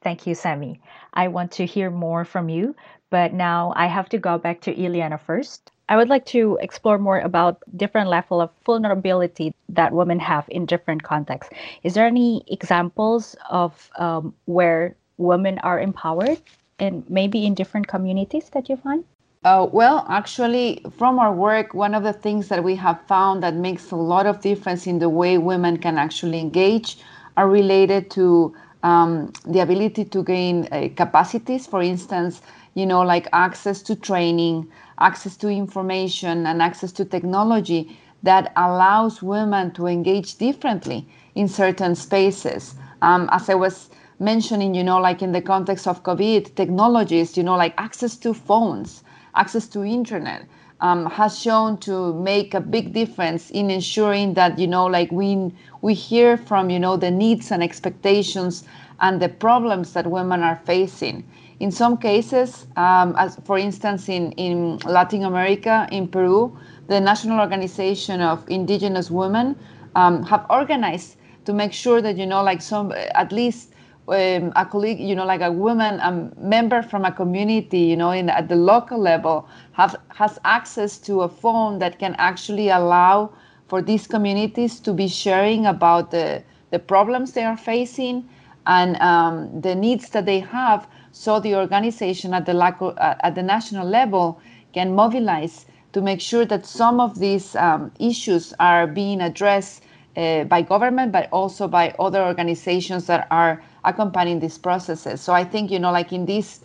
Thank 0.01 0.25
you, 0.25 0.35
Sammy. 0.35 0.81
I 1.13 1.27
want 1.27 1.51
to 1.53 1.65
hear 1.65 1.89
more 1.89 2.23
from 2.23 2.47
you, 2.47 2.75
but 3.09 3.33
now 3.33 3.73
I 3.75 3.87
have 3.87 4.07
to 4.09 4.17
go 4.17 4.37
back 4.37 4.61
to 4.61 4.73
Iliana 4.73 5.19
first. 5.19 5.71
I 5.89 5.97
would 5.97 6.07
like 6.07 6.25
to 6.27 6.57
explore 6.61 6.99
more 6.99 7.19
about 7.19 7.63
different 7.75 8.09
level 8.09 8.39
of 8.39 8.51
vulnerability 8.65 9.53
that 9.69 9.91
women 9.91 10.19
have 10.19 10.45
in 10.49 10.65
different 10.65 11.03
contexts. 11.03 11.53
Is 11.83 11.95
there 11.95 12.05
any 12.05 12.43
examples 12.47 13.35
of 13.49 13.89
um, 13.97 14.33
where 14.45 14.95
women 15.17 15.59
are 15.59 15.79
empowered 15.79 16.39
and 16.79 17.03
maybe 17.09 17.45
in 17.45 17.53
different 17.53 17.87
communities 17.87 18.49
that 18.49 18.69
you 18.69 18.77
find? 18.77 19.03
Uh, 19.45 19.65
well, 19.71 20.05
actually, 20.09 20.83
from 20.97 21.17
our 21.17 21.33
work, 21.33 21.73
one 21.73 21.95
of 21.95 22.03
the 22.03 22.11
things 22.11 22.49
that 22.49 22.61
we 22.61 22.75
have 22.75 23.01
found 23.07 23.41
that 23.41 23.55
makes 23.55 23.91
a 23.91 23.95
lot 23.95 24.25
of 24.25 24.41
difference 24.41 24.85
in 24.85 24.99
the 24.99 25.07
way 25.07 25.37
women 25.37 25.77
can 25.77 25.97
actually 25.97 26.39
engage 26.39 26.97
are 27.37 27.47
related 27.47 28.11
to 28.11 28.53
um, 28.83 29.31
the 29.45 29.59
ability 29.59 30.03
to 30.03 30.23
gain 30.23 30.67
uh, 30.71 30.89
capacities, 30.95 31.65
for 31.65 31.81
instance, 31.81 32.41
you 32.73 32.85
know, 32.85 33.01
like 33.01 33.27
access 33.31 33.81
to 33.81 33.95
training, 33.95 34.69
access 34.99 35.37
to 35.37 35.47
information, 35.47 36.45
and 36.45 36.61
access 36.61 36.91
to 36.91 37.05
technology 37.05 37.97
that 38.23 38.51
allows 38.57 39.21
women 39.23 39.71
to 39.71 39.87
engage 39.87 40.35
differently 40.35 41.07
in 41.35 41.47
certain 41.47 41.95
spaces. 41.95 42.75
Um, 43.01 43.29
as 43.31 43.49
I 43.49 43.55
was 43.55 43.89
mentioning, 44.19 44.75
you 44.75 44.83
know, 44.83 44.99
like 44.99 45.21
in 45.21 45.31
the 45.31 45.41
context 45.41 45.87
of 45.87 46.03
COVID, 46.03 46.55
technologies, 46.55 47.37
you 47.37 47.43
know, 47.43 47.55
like 47.55 47.73
access 47.77 48.17
to 48.17 48.33
phones, 48.33 49.03
access 49.35 49.67
to 49.69 49.83
internet, 49.83 50.45
um, 50.81 51.05
has 51.07 51.37
shown 51.39 51.77
to 51.77 52.13
make 52.13 52.53
a 52.53 52.61
big 52.61 52.93
difference 52.93 53.49
in 53.51 53.69
ensuring 53.69 54.33
that 54.35 54.57
you 54.57 54.67
know 54.67 54.85
like 54.85 55.11
we 55.11 55.51
we 55.81 55.93
hear 55.93 56.37
from 56.37 56.69
you 56.69 56.79
know 56.79 56.95
the 56.97 57.11
needs 57.11 57.51
and 57.51 57.61
expectations 57.63 58.63
and 59.01 59.21
the 59.21 59.29
problems 59.29 59.93
that 59.93 60.07
women 60.07 60.41
are 60.41 60.59
facing. 60.65 61.23
In 61.59 61.71
some 61.71 61.97
cases 61.97 62.67
um, 62.77 63.15
as 63.17 63.37
for 63.43 63.57
instance 63.57 64.07
in, 64.07 64.31
in 64.33 64.77
latin 64.85 65.23
america 65.25 65.87
in 65.91 66.07
peru 66.07 66.57
the 66.87 67.01
national 67.01 67.39
organization 67.41 68.21
of 68.21 68.49
indigenous 68.49 69.11
women 69.11 69.57
um, 69.95 70.23
have 70.23 70.45
organized 70.49 71.17
to 71.43 71.51
make 71.51 71.73
sure 71.73 72.01
that 72.01 72.15
you 72.15 72.25
know 72.25 72.41
like 72.41 72.61
some 72.61 72.93
at 72.93 73.33
least 73.33 73.73
um, 74.13 74.51
a 74.55 74.65
colleague, 74.65 74.99
you 74.99 75.15
know, 75.15 75.25
like 75.25 75.41
a 75.41 75.51
woman, 75.51 75.99
a 75.99 76.31
member 76.39 76.81
from 76.81 77.05
a 77.05 77.11
community, 77.11 77.79
you 77.79 77.97
know, 77.97 78.11
in 78.11 78.29
at 78.29 78.49
the 78.49 78.55
local 78.55 78.99
level, 78.99 79.47
have 79.73 79.95
has 80.09 80.39
access 80.43 80.97
to 80.99 81.21
a 81.21 81.29
phone 81.29 81.79
that 81.79 81.99
can 81.99 82.15
actually 82.17 82.69
allow 82.69 83.31
for 83.67 83.81
these 83.81 84.07
communities 84.07 84.79
to 84.79 84.93
be 84.93 85.07
sharing 85.07 85.65
about 85.65 86.11
the 86.11 86.43
the 86.71 86.79
problems 86.79 87.31
they 87.33 87.43
are 87.43 87.57
facing 87.57 88.27
and 88.65 88.95
um, 89.01 89.61
the 89.61 89.73
needs 89.73 90.09
that 90.09 90.25
they 90.25 90.39
have, 90.39 90.87
so 91.11 91.39
the 91.39 91.55
organization 91.55 92.33
at 92.33 92.45
the 92.45 92.53
local, 92.53 92.93
uh, 92.97 93.15
at 93.21 93.35
the 93.35 93.41
national 93.41 93.87
level 93.87 94.39
can 94.73 94.93
mobilize 94.93 95.65
to 95.93 96.01
make 96.01 96.21
sure 96.21 96.45
that 96.45 96.65
some 96.65 96.99
of 96.99 97.17
these 97.19 97.55
um, 97.55 97.91
issues 97.99 98.53
are 98.59 98.85
being 98.85 99.21
addressed 99.21 99.83
uh, 100.17 100.43
by 100.43 100.61
government, 100.61 101.11
but 101.11 101.27
also 101.31 101.67
by 101.67 101.95
other 101.99 102.21
organizations 102.23 103.07
that 103.07 103.27
are 103.31 103.63
accompanying 103.83 104.39
these 104.39 104.57
processes. 104.57 105.21
So 105.21 105.33
I 105.33 105.43
think 105.43 105.71
you 105.71 105.79
know, 105.79 105.91
like 105.91 106.11
in 106.13 106.25
this, 106.25 106.61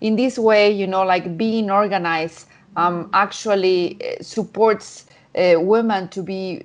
in 0.00 0.16
this 0.16 0.38
way, 0.38 0.70
you 0.70 0.86
know, 0.86 1.04
like 1.04 1.36
being 1.36 1.70
organized 1.70 2.46
um, 2.76 3.10
actually 3.12 3.98
uh, 4.02 4.22
supports 4.22 5.06
uh, 5.34 5.54
women 5.58 6.08
to 6.08 6.22
be 6.22 6.62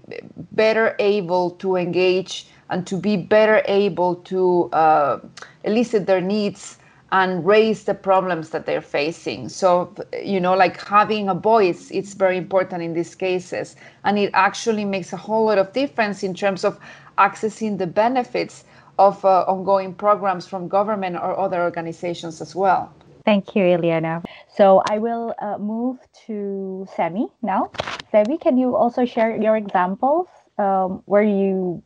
better 0.52 0.96
able 1.00 1.52
to 1.52 1.76
engage 1.76 2.48
and 2.70 2.88
to 2.88 2.96
be 2.96 3.18
better 3.18 3.62
able 3.66 4.16
to 4.16 4.70
uh, 4.72 5.20
elicit 5.64 6.08
their 6.08 6.22
needs 6.22 6.78
and 7.12 7.46
raise 7.46 7.84
the 7.84 7.94
problems 7.94 8.50
that 8.52 8.66
they're 8.66 8.82
facing. 8.82 9.50
So, 9.50 9.94
you 10.24 10.40
know, 10.40 10.54
like 10.56 10.82
having 10.88 11.28
a 11.28 11.34
voice, 11.34 11.92
it's 11.92 12.14
very 12.14 12.38
important 12.38 12.82
in 12.82 12.94
these 12.94 13.16
cases. 13.16 13.76
And 14.06 14.18
it 14.18 14.32
actually 14.34 14.86
makes 14.86 15.12
a 15.12 15.18
whole 15.18 15.46
lot 15.46 15.58
of 15.58 15.74
difference 15.74 16.24
in 16.24 16.34
terms 16.34 16.64
of 16.64 16.80
accessing 17.18 17.78
the 17.78 17.88
benefits 17.88 18.64
of 19.08 19.26
uh, 19.26 19.44
ongoing 19.48 19.94
programs 19.94 20.46
from 20.46 20.68
government 20.68 21.16
or 21.16 21.38
other 21.46 21.62
organizations 21.64 22.40
as 22.40 22.56
well. 22.56 22.94
Thank 23.26 23.56
you, 23.56 23.64
Iliana. 23.64 24.24
So 24.58 24.84
I 24.90 24.98
will 25.00 25.34
uh, 25.42 25.58
move 25.58 25.98
to 26.28 26.88
Semi 26.96 27.26
now. 27.42 27.72
Semi, 28.12 28.38
can 28.38 28.58
you 28.58 28.76
also 28.76 29.06
share 29.06 29.36
your 29.36 29.56
examples 29.58 30.28
um, 30.58 31.02
where 31.06 31.24
you 31.24 31.82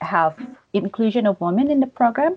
have 0.00 0.34
inclusion 0.72 1.26
of 1.26 1.40
women 1.40 1.70
in 1.70 1.80
the 1.80 1.86
program? 1.86 2.36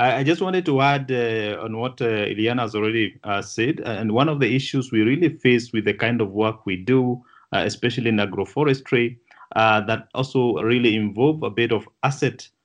I, 0.00 0.22
just 0.22 0.40
wanted 0.40 0.64
to 0.66 0.80
add 0.80 1.10
uh, 1.10 1.60
on 1.60 1.76
what 1.76 2.00
uh, 2.00 2.30
Iliana 2.30 2.60
has 2.60 2.76
already 2.76 3.18
uh, 3.24 3.42
said. 3.42 3.80
And 3.80 4.12
one 4.12 4.28
of 4.28 4.38
the 4.38 4.54
issues 4.54 4.92
we 4.92 5.00
really 5.02 5.30
face 5.30 5.72
with 5.72 5.84
the 5.84 5.94
kind 5.94 6.20
of 6.20 6.30
work 6.30 6.64
we 6.64 6.76
do, 6.76 7.20
uh, 7.52 7.62
especially 7.66 8.10
in 8.10 8.18
agroforestry, 8.18 9.18
uh, 9.56 9.80
that 9.82 10.06
also 10.14 10.54
really 10.62 10.94
involve 10.94 11.42
a 11.42 11.50
bit 11.50 11.72
of 11.72 11.88
asset 12.04 12.46
uh, 12.46 12.57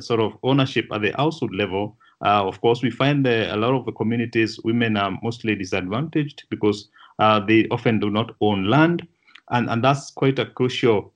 sort 0.00 0.20
of 0.20 0.36
ownership 0.42 0.86
at 0.92 1.02
the 1.02 1.12
household 1.12 1.54
level. 1.54 1.96
of 2.20 2.60
course, 2.60 2.82
we 2.82 2.90
find 2.90 3.26
a 3.26 3.56
lot 3.56 3.74
of 3.74 3.84
the 3.84 3.92
communities, 3.92 4.58
women 4.64 4.96
are 4.96 5.18
mostly 5.22 5.54
disadvantaged 5.54 6.44
because 6.50 6.88
they 7.46 7.66
often 7.70 8.00
do 8.00 8.10
not 8.10 8.34
own 8.40 8.68
land. 8.68 9.06
And, 9.50 9.68
and 9.68 9.84
that's 9.84 10.10
quite 10.10 10.38
a 10.38 10.46
crucial 10.46 11.12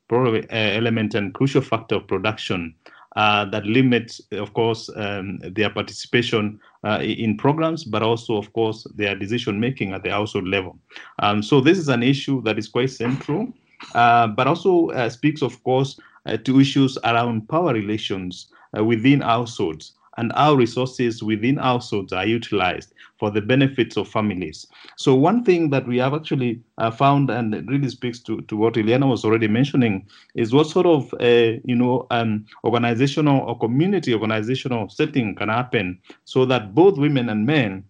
element 0.51 1.15
and 1.15 1.33
crucial 1.33 1.63
factor 1.63 1.97
of 1.97 2.07
production 2.07 2.75
uh, 3.19 3.45
that 3.47 3.67
limits, 3.67 4.21
of 4.33 4.53
course, 4.55 4.89
um, 4.95 5.39
their 5.43 5.71
participation 5.71 6.61
uh, 6.85 7.01
in 7.03 7.37
programs, 7.37 7.85
but 7.85 8.03
also, 8.03 8.37
of 8.37 8.53
course, 8.53 8.87
their 8.95 9.17
decision 9.17 9.59
making 9.59 9.93
at 9.93 10.05
the 10.05 10.11
household 10.11 10.47
level. 10.47 10.79
Um, 11.19 11.43
so 11.43 11.61
this 11.61 11.79
is 11.79 11.89
an 11.89 12.03
issue 12.03 12.41
that 12.43 12.59
is 12.59 12.69
quite 12.69 12.91
central, 12.91 13.53
uh, 13.95 14.29
but 14.29 14.47
also 14.47 14.91
uh, 14.91 15.09
speaks, 15.09 15.43
of 15.43 15.61
course, 15.65 15.99
uh, 15.99 16.18
to 16.37 16.61
issues 16.61 16.99
around 17.05 17.49
power 17.49 17.73
relations 17.73 18.49
uh, 18.77 18.85
within 18.85 19.21
households 19.21 19.95
and 20.19 20.33
how 20.35 20.53
resources 20.55 21.23
within 21.23 21.57
households 21.57 22.13
are 22.13 22.27
utilized 22.27 22.93
for 23.19 23.31
the 23.31 23.41
benefits 23.41 23.97
of 23.97 24.09
families. 24.09 24.67
So 24.97 25.15
one 25.15 25.45
thing 25.45 25.71
that 25.71 25.87
we 25.87 25.99
have 25.99 26.13
actually 26.13 26.61
uh, 26.79 26.91
found, 26.91 27.31
and 27.31 27.55
it 27.55 27.67
really 27.67 27.89
speaks 27.89 28.19
to, 28.21 28.41
to 28.43 28.57
what 28.57 28.75
Iliana 28.75 29.09
was 29.09 29.25
already 29.25 29.49
mentioning, 29.49 30.07
is 30.35 30.53
what 30.53 30.67
sort 30.67 30.87
of 30.87 31.15
uh, 31.21 31.59
you 31.65 31.75
know 31.75 32.07
um, 32.11 32.47
organizational 32.65 33.41
or 33.41 33.59
community 33.59 34.13
organizational 34.13 34.89
setting 34.89 35.35
can 35.35 35.49
happen 35.49 35.99
so 36.25 36.45
that 36.45 36.75
both 36.75 36.99
women 36.99 37.29
and 37.29 37.47
men 37.47 37.85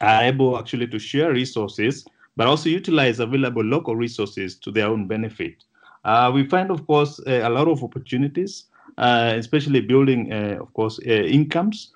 are 0.00 0.22
able 0.22 0.58
actually 0.58 0.86
to 0.88 0.98
share 0.98 1.32
resources, 1.32 2.04
but 2.36 2.46
also 2.46 2.68
utilize 2.68 3.20
available 3.20 3.62
local 3.62 3.94
resources 3.94 4.56
to 4.56 4.70
their 4.70 4.86
own 4.86 5.06
benefit. 5.06 5.64
Uh, 6.04 6.30
we 6.32 6.44
find, 6.44 6.70
of 6.70 6.86
course, 6.86 7.20
uh, 7.26 7.40
a 7.42 7.50
lot 7.50 7.68
of 7.68 7.82
opportunities 7.84 8.64
uh, 8.98 9.32
especially 9.36 9.80
building, 9.80 10.32
uh, 10.32 10.58
of 10.60 10.72
course, 10.74 10.98
incomes 11.06 11.92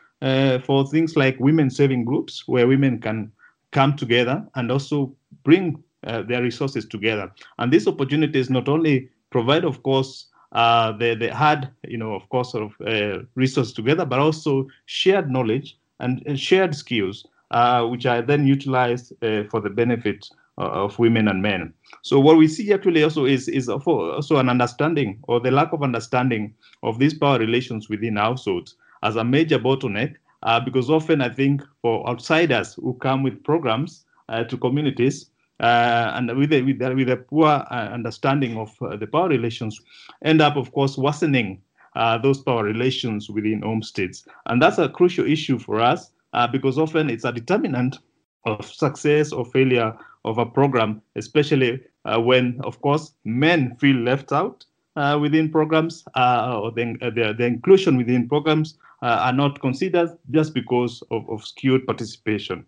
for 0.65 0.87
things 0.87 1.17
like 1.17 1.39
women 1.39 1.69
saving 1.69 2.05
groups 2.05 2.49
where 2.49 2.67
women 2.67 2.99
can 2.99 3.31
come 3.73 3.95
together 3.95 4.43
and 4.55 4.71
also 4.71 5.15
bring 5.43 5.83
their 6.03 6.43
resources 6.43 6.87
together. 6.87 7.31
And 7.59 7.71
these 7.71 7.87
opportunities 7.87 8.49
not 8.49 8.69
only 8.69 9.11
provide, 9.31 9.65
of 9.65 9.83
course, 9.83 10.27
uh, 10.53 10.93
they, 10.93 11.15
they 11.15 11.29
had, 11.29 11.71
you 11.87 11.99
know, 11.99 12.15
of 12.15 12.27
course, 12.31 12.53
sort 12.53 12.65
of 12.65 12.87
uh, 12.87 13.23
resources 13.35 13.75
together, 13.75 14.07
but 14.07 14.21
also 14.21 14.67
shared 14.87 15.31
knowledge 15.31 15.77
and, 16.01 16.23
and 16.25 16.41
shared 16.41 16.75
skills, 16.75 17.27
uh, 17.51 17.85
which 17.85 18.07
are 18.07 18.23
then 18.23 18.47
utilized 18.47 19.13
for 19.51 19.61
the 19.61 19.71
benefit 19.71 20.31
of 20.59 20.99
women 20.99 21.29
and 21.29 21.43
men. 21.43 21.73
So 22.03 22.21
what 22.21 22.37
we 22.37 22.47
see 22.47 22.73
actually 22.73 23.03
also 23.03 23.25
is 23.25 23.49
is 23.49 23.69
also 23.69 24.37
an 24.37 24.49
understanding 24.49 25.19
or 25.25 25.41
the 25.41 25.51
lack 25.51 25.73
of 25.73 25.83
understanding 25.83 26.55
of 26.83 26.99
these 26.99 27.15
power 27.15 27.39
relations 27.39 27.89
within 27.89 28.17
households 28.17 28.77
as 29.03 29.17
a 29.17 29.25
major 29.25 29.59
bottleneck. 29.59 30.15
Uh, 30.43 30.61
because 30.61 30.91
often 30.91 31.23
I 31.23 31.31
think 31.31 31.63
for 31.81 32.07
outsiders 32.09 32.75
who 32.75 32.95
come 33.01 33.23
with 33.23 33.43
programs 33.45 34.05
uh, 34.29 34.45
to 34.45 34.59
communities 34.59 35.31
uh, 35.61 36.13
and 36.15 36.37
with 36.37 36.53
a, 36.53 36.61
with, 36.61 36.83
a, 36.83 36.95
with 36.95 37.09
a 37.09 37.17
poor 37.17 37.47
uh, 37.49 37.89
understanding 37.93 38.59
of 38.59 38.71
uh, 38.83 38.97
the 38.97 39.07
power 39.07 39.29
relations, 39.29 39.81
end 40.23 40.43
up 40.43 40.57
of 40.57 40.71
course 40.73 40.99
worsening 40.99 41.63
uh, 41.97 42.19
those 42.19 42.43
power 42.43 42.63
relations 42.63 43.31
within 43.31 43.63
homesteads, 43.63 44.27
and 44.47 44.61
that's 44.61 44.79
a 44.79 44.89
crucial 44.89 45.27
issue 45.27 45.59
for 45.59 45.81
us 45.81 46.11
because 46.51 46.79
often 46.79 47.09
it's 47.09 47.25
a 47.25 47.31
determinant 47.31 48.01
of 48.45 48.67
success 48.67 49.31
or 49.31 49.45
failure 49.45 49.97
of 50.25 50.39
a 50.39 50.47
program, 50.47 51.03
especially 51.17 51.81
uh, 52.05 52.21
when, 52.21 52.61
of 52.65 52.81
course, 52.81 53.15
men 53.25 53.77
feel 53.77 53.97
left 53.97 54.33
out 54.33 54.65
uh, 54.97 55.19
within 55.21 55.51
programs 55.51 56.05
uh, 56.15 56.61
or 56.61 56.71
the, 56.71 56.97
the, 57.01 57.35
the, 57.37 57.45
inclusion 57.45 57.97
within 57.97 58.29
programs 58.29 58.79
are 59.03 59.33
not 59.33 59.61
considered 59.61 60.17
just 60.31 60.55
because 60.55 61.03
of, 61.11 61.29
of 61.29 61.45
skewed 61.45 61.85
participation. 61.87 62.65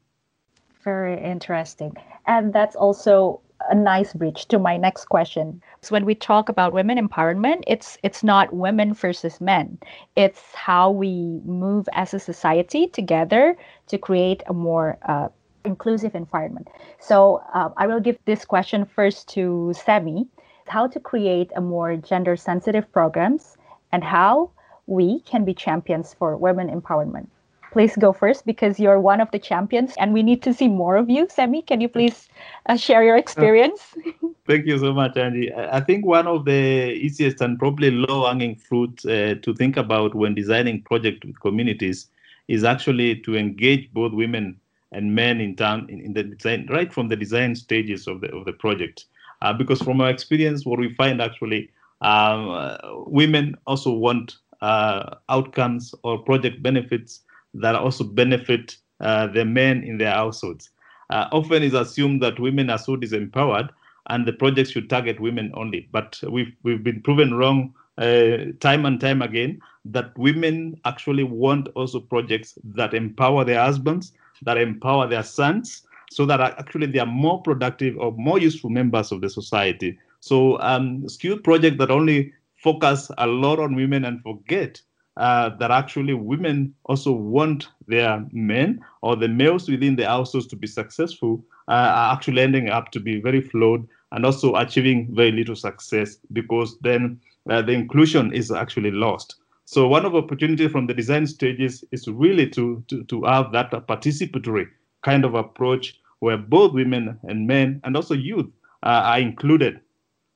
Very 0.85 1.21
interesting. 1.23 1.97
And 2.27 2.53
that's 2.53 2.77
also 2.77 3.41
a 3.71 3.75
nice 3.75 4.13
bridge 4.13 4.47
to 4.47 4.59
my 4.59 4.77
next 4.77 5.07
question. 5.07 5.63
So 5.81 5.93
when 5.93 6.05
we 6.05 6.15
talk 6.15 6.49
about 6.49 6.73
women 6.73 6.99
empowerment, 6.99 7.63
it's 7.67 7.99
it's 8.03 8.23
not 8.23 8.53
women 8.53 8.95
versus 8.95 9.41
men. 9.41 9.79
It's 10.15 10.55
how 10.55 10.91
we 10.91 11.41
move 11.45 11.89
as 11.93 12.15
a 12.15 12.19
society 12.19 12.87
together 12.87 13.57
to 13.89 13.99
create 13.99 14.43
a 14.47 14.53
more 14.53 14.99
uh, 15.09 15.29
inclusive 15.67 16.15
environment. 16.15 16.69
So 16.99 17.43
uh, 17.53 17.71
I 17.77 17.87
will 17.87 18.01
give 18.01 18.19
this 18.25 18.45
question 18.45 18.85
first 18.85 19.29
to 19.31 19.73
Semi, 19.75 20.27
how 20.67 20.87
to 20.87 21.01
create 21.01 21.51
a 21.57 21.61
more 21.61 21.97
gender 21.97 22.37
sensitive 22.37 22.91
programs 22.93 23.57
and 23.93 24.03
how 24.03 24.51
we 24.87 25.21
can 25.21 25.45
be 25.45 25.53
champions 25.53 26.15
for 26.15 26.37
women 26.37 26.69
empowerment. 26.69 27.29
please 27.77 27.95
go 27.97 28.11
first 28.11 28.47
because 28.47 28.81
you're 28.81 28.99
one 28.99 29.21
of 29.21 29.31
the 29.33 29.39
champions 29.39 29.93
and 29.99 30.15
we 30.15 30.23
need 30.23 30.41
to 30.43 30.55
see 30.55 30.67
more 30.67 30.97
of 30.97 31.11
you. 31.11 31.27
Semi, 31.29 31.61
can 31.61 31.83
you 31.83 31.91
please 31.91 32.27
uh, 32.71 32.77
share 32.77 33.05
your 33.05 33.19
experience? 33.19 33.95
Thank 34.47 34.65
you 34.65 34.79
so 34.79 34.95
much, 34.95 35.17
Andy. 35.19 35.53
I 35.53 35.81
think 35.81 36.07
one 36.07 36.27
of 36.27 36.47
the 36.47 36.93
easiest 37.07 37.43
and 37.43 37.59
probably 37.59 37.91
low-hanging 37.91 38.57
fruit 38.57 39.05
uh, 39.05 39.35
to 39.35 39.55
think 39.55 39.77
about 39.77 40.15
when 40.15 40.35
designing 40.35 40.83
project 40.85 41.25
with 41.27 41.39
communities 41.41 42.09
is 42.49 42.65
actually 42.65 43.17
to 43.27 43.37
engage 43.37 43.93
both 43.93 44.13
women 44.15 44.59
and 44.93 45.15
men 45.15 45.41
in 45.41 45.57
town 45.57 45.87
in, 45.89 46.01
in 46.01 46.13
the 46.13 46.23
design 46.23 46.67
right 46.71 46.93
from 46.93 47.09
the 47.09 47.17
design 47.17 47.55
stages 47.55 48.07
of 48.07 48.21
the 48.21 48.29
of 48.35 48.45
the 48.45 48.53
project. 48.53 49.07
Uh, 49.43 49.53
because 49.53 49.83
from 49.83 50.01
our 50.01 50.09
experience, 50.09 50.65
what 50.65 50.79
we 50.79 50.95
find 50.95 51.21
actually, 51.21 51.71
um, 52.01 52.49
uh, 52.49 52.77
women 53.07 53.55
also 53.67 53.93
want 53.93 54.37
uh, 54.63 55.17
outcomes 55.29 55.95
or 56.03 56.19
project 56.19 56.63
benefits 56.63 57.21
that 57.53 57.75
also 57.75 58.05
benefit 58.05 58.77
uh, 59.01 59.27
the 59.27 59.45
men 59.45 59.83
in 59.83 59.99
their 59.99 60.13
households. 60.13 60.71
Uh, 61.11 61.29
often 61.33 61.63
it's 61.63 61.75
assumed 61.75 62.23
that 62.23 62.41
women 62.41 62.71
are 62.71 62.79
so 62.79 62.97
disempowered 62.97 63.69
and 64.09 64.27
the 64.27 64.33
project 64.33 64.71
should 64.71 64.89
target 64.89 65.21
women 65.21 65.53
only. 65.55 65.89
But 65.93 66.21
we've 66.31 66.55
we've 66.63 66.83
been 66.83 67.03
proven 67.03 67.35
wrong 67.35 67.75
uh, 67.99 68.53
time 68.61 68.87
and 68.87 69.01
time 69.01 69.23
again 69.23 69.61
that 69.87 70.17
women 70.19 70.81
actually 70.85 71.25
want 71.25 71.69
also 71.75 72.01
projects 72.01 72.59
that 72.65 72.95
empower 72.95 73.45
their 73.45 73.61
husbands, 73.61 74.13
that 74.47 74.57
empower 74.57 75.07
their 75.07 75.23
sons, 75.23 75.83
so 76.11 76.25
that 76.25 76.41
actually 76.41 76.87
they 76.87 76.99
are 76.99 77.07
more 77.07 77.43
productive 77.43 77.97
or 77.99 78.13
more 78.13 78.39
useful 78.39 78.71
members 78.71 79.13
of 79.13 79.21
the 79.21 79.29
society. 79.29 79.99
So 80.21 80.59
um, 80.61 81.09
skilled 81.09 81.45
projects 81.45 81.79
that 81.79 81.91
only 81.91 82.33
focus 82.57 83.11
a 83.19 83.27
lot 83.27 83.59
on 83.59 83.75
women 83.75 84.05
and 84.05 84.23
forget 84.23 84.81
uh, 85.17 85.51
that 85.57 85.71
actually 85.71 86.15
women 86.15 86.75
also 86.85 87.13
want 87.13 87.69
their 87.87 88.25
men 88.33 88.81
or 89.03 89.17
the 89.17 89.29
males 89.29 89.69
within 89.69 89.97
the 89.97 90.07
households 90.07 90.47
to 90.49 90.57
be 90.57 90.67
successful 90.67 91.45
uh, 91.69 91.73
are 91.73 92.15
actually 92.15 92.43
ending 92.43 92.69
up 92.69 92.91
to 92.93 93.01
be 93.01 93.21
very 93.21 93.41
flawed 93.41 93.87
and 94.13 94.25
also 94.25 94.55
achieving 94.57 95.09
very 95.15 95.33
little 95.33 95.57
success 95.57 96.19
because 96.33 96.79
then 96.81 97.21
uh, 97.51 97.63
the 97.63 97.73
inclusion 97.73 98.33
is 98.33 98.51
actually 98.51 98.91
lost. 98.91 99.37
So 99.67 99.89
one 99.89 100.07
of 100.07 100.13
the 100.13 100.19
opportunities 100.19 100.71
from 100.71 100.87
the 100.87 100.95
design 100.95 101.27
stages 101.27 101.85
is 101.91 102.07
really 102.07 102.49
to, 102.51 102.85
to, 102.87 103.03
to 103.05 103.25
have 103.25 103.51
that 103.51 103.73
participatory 103.73 104.69
kind 105.03 105.25
of 105.25 105.35
approach 105.35 105.99
where 106.21 106.37
both 106.37 106.73
women 106.73 107.19
and 107.25 107.49
men 107.49 107.81
and 107.83 107.97
also 107.97 108.15
youth 108.15 108.47
uh, 108.85 109.03
are 109.05 109.19
included. 109.19 109.81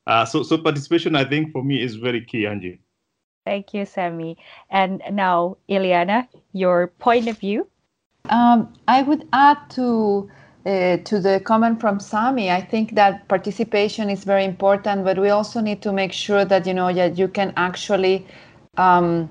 Uh, 0.08 0.24
so, 0.24 0.42
so 0.42 0.58
participation, 0.58 1.14
I 1.14 1.24
think, 1.24 1.52
for 1.52 1.62
me 1.62 1.80
is 1.80 1.94
very 1.94 2.24
key, 2.24 2.42
Anggi. 2.42 2.80
Thank 3.46 3.72
you, 3.72 3.86
Sammy. 3.86 4.36
And 4.68 5.00
now, 5.12 5.56
Iliana, 5.68 6.26
your 6.52 6.88
point 6.98 7.28
of 7.28 7.38
view. 7.38 7.68
Um, 8.30 8.72
I 8.88 9.02
would 9.02 9.28
add 9.32 9.58
to 9.70 10.28
uh, 10.66 10.98
to 10.98 11.20
the 11.20 11.40
comment 11.40 11.80
from 11.80 11.98
Sammy. 12.00 12.50
I 12.50 12.60
think 12.60 12.94
that 12.94 13.26
participation 13.28 14.10
is 14.10 14.24
very 14.24 14.44
important, 14.44 15.04
but 15.04 15.18
we 15.18 15.30
also 15.30 15.60
need 15.60 15.80
to 15.82 15.92
make 15.92 16.12
sure 16.12 16.44
that 16.44 16.66
you 16.66 16.74
know 16.74 16.92
that 16.92 17.16
you 17.16 17.28
can 17.28 17.54
actually 17.56 18.26
um, 18.76 19.28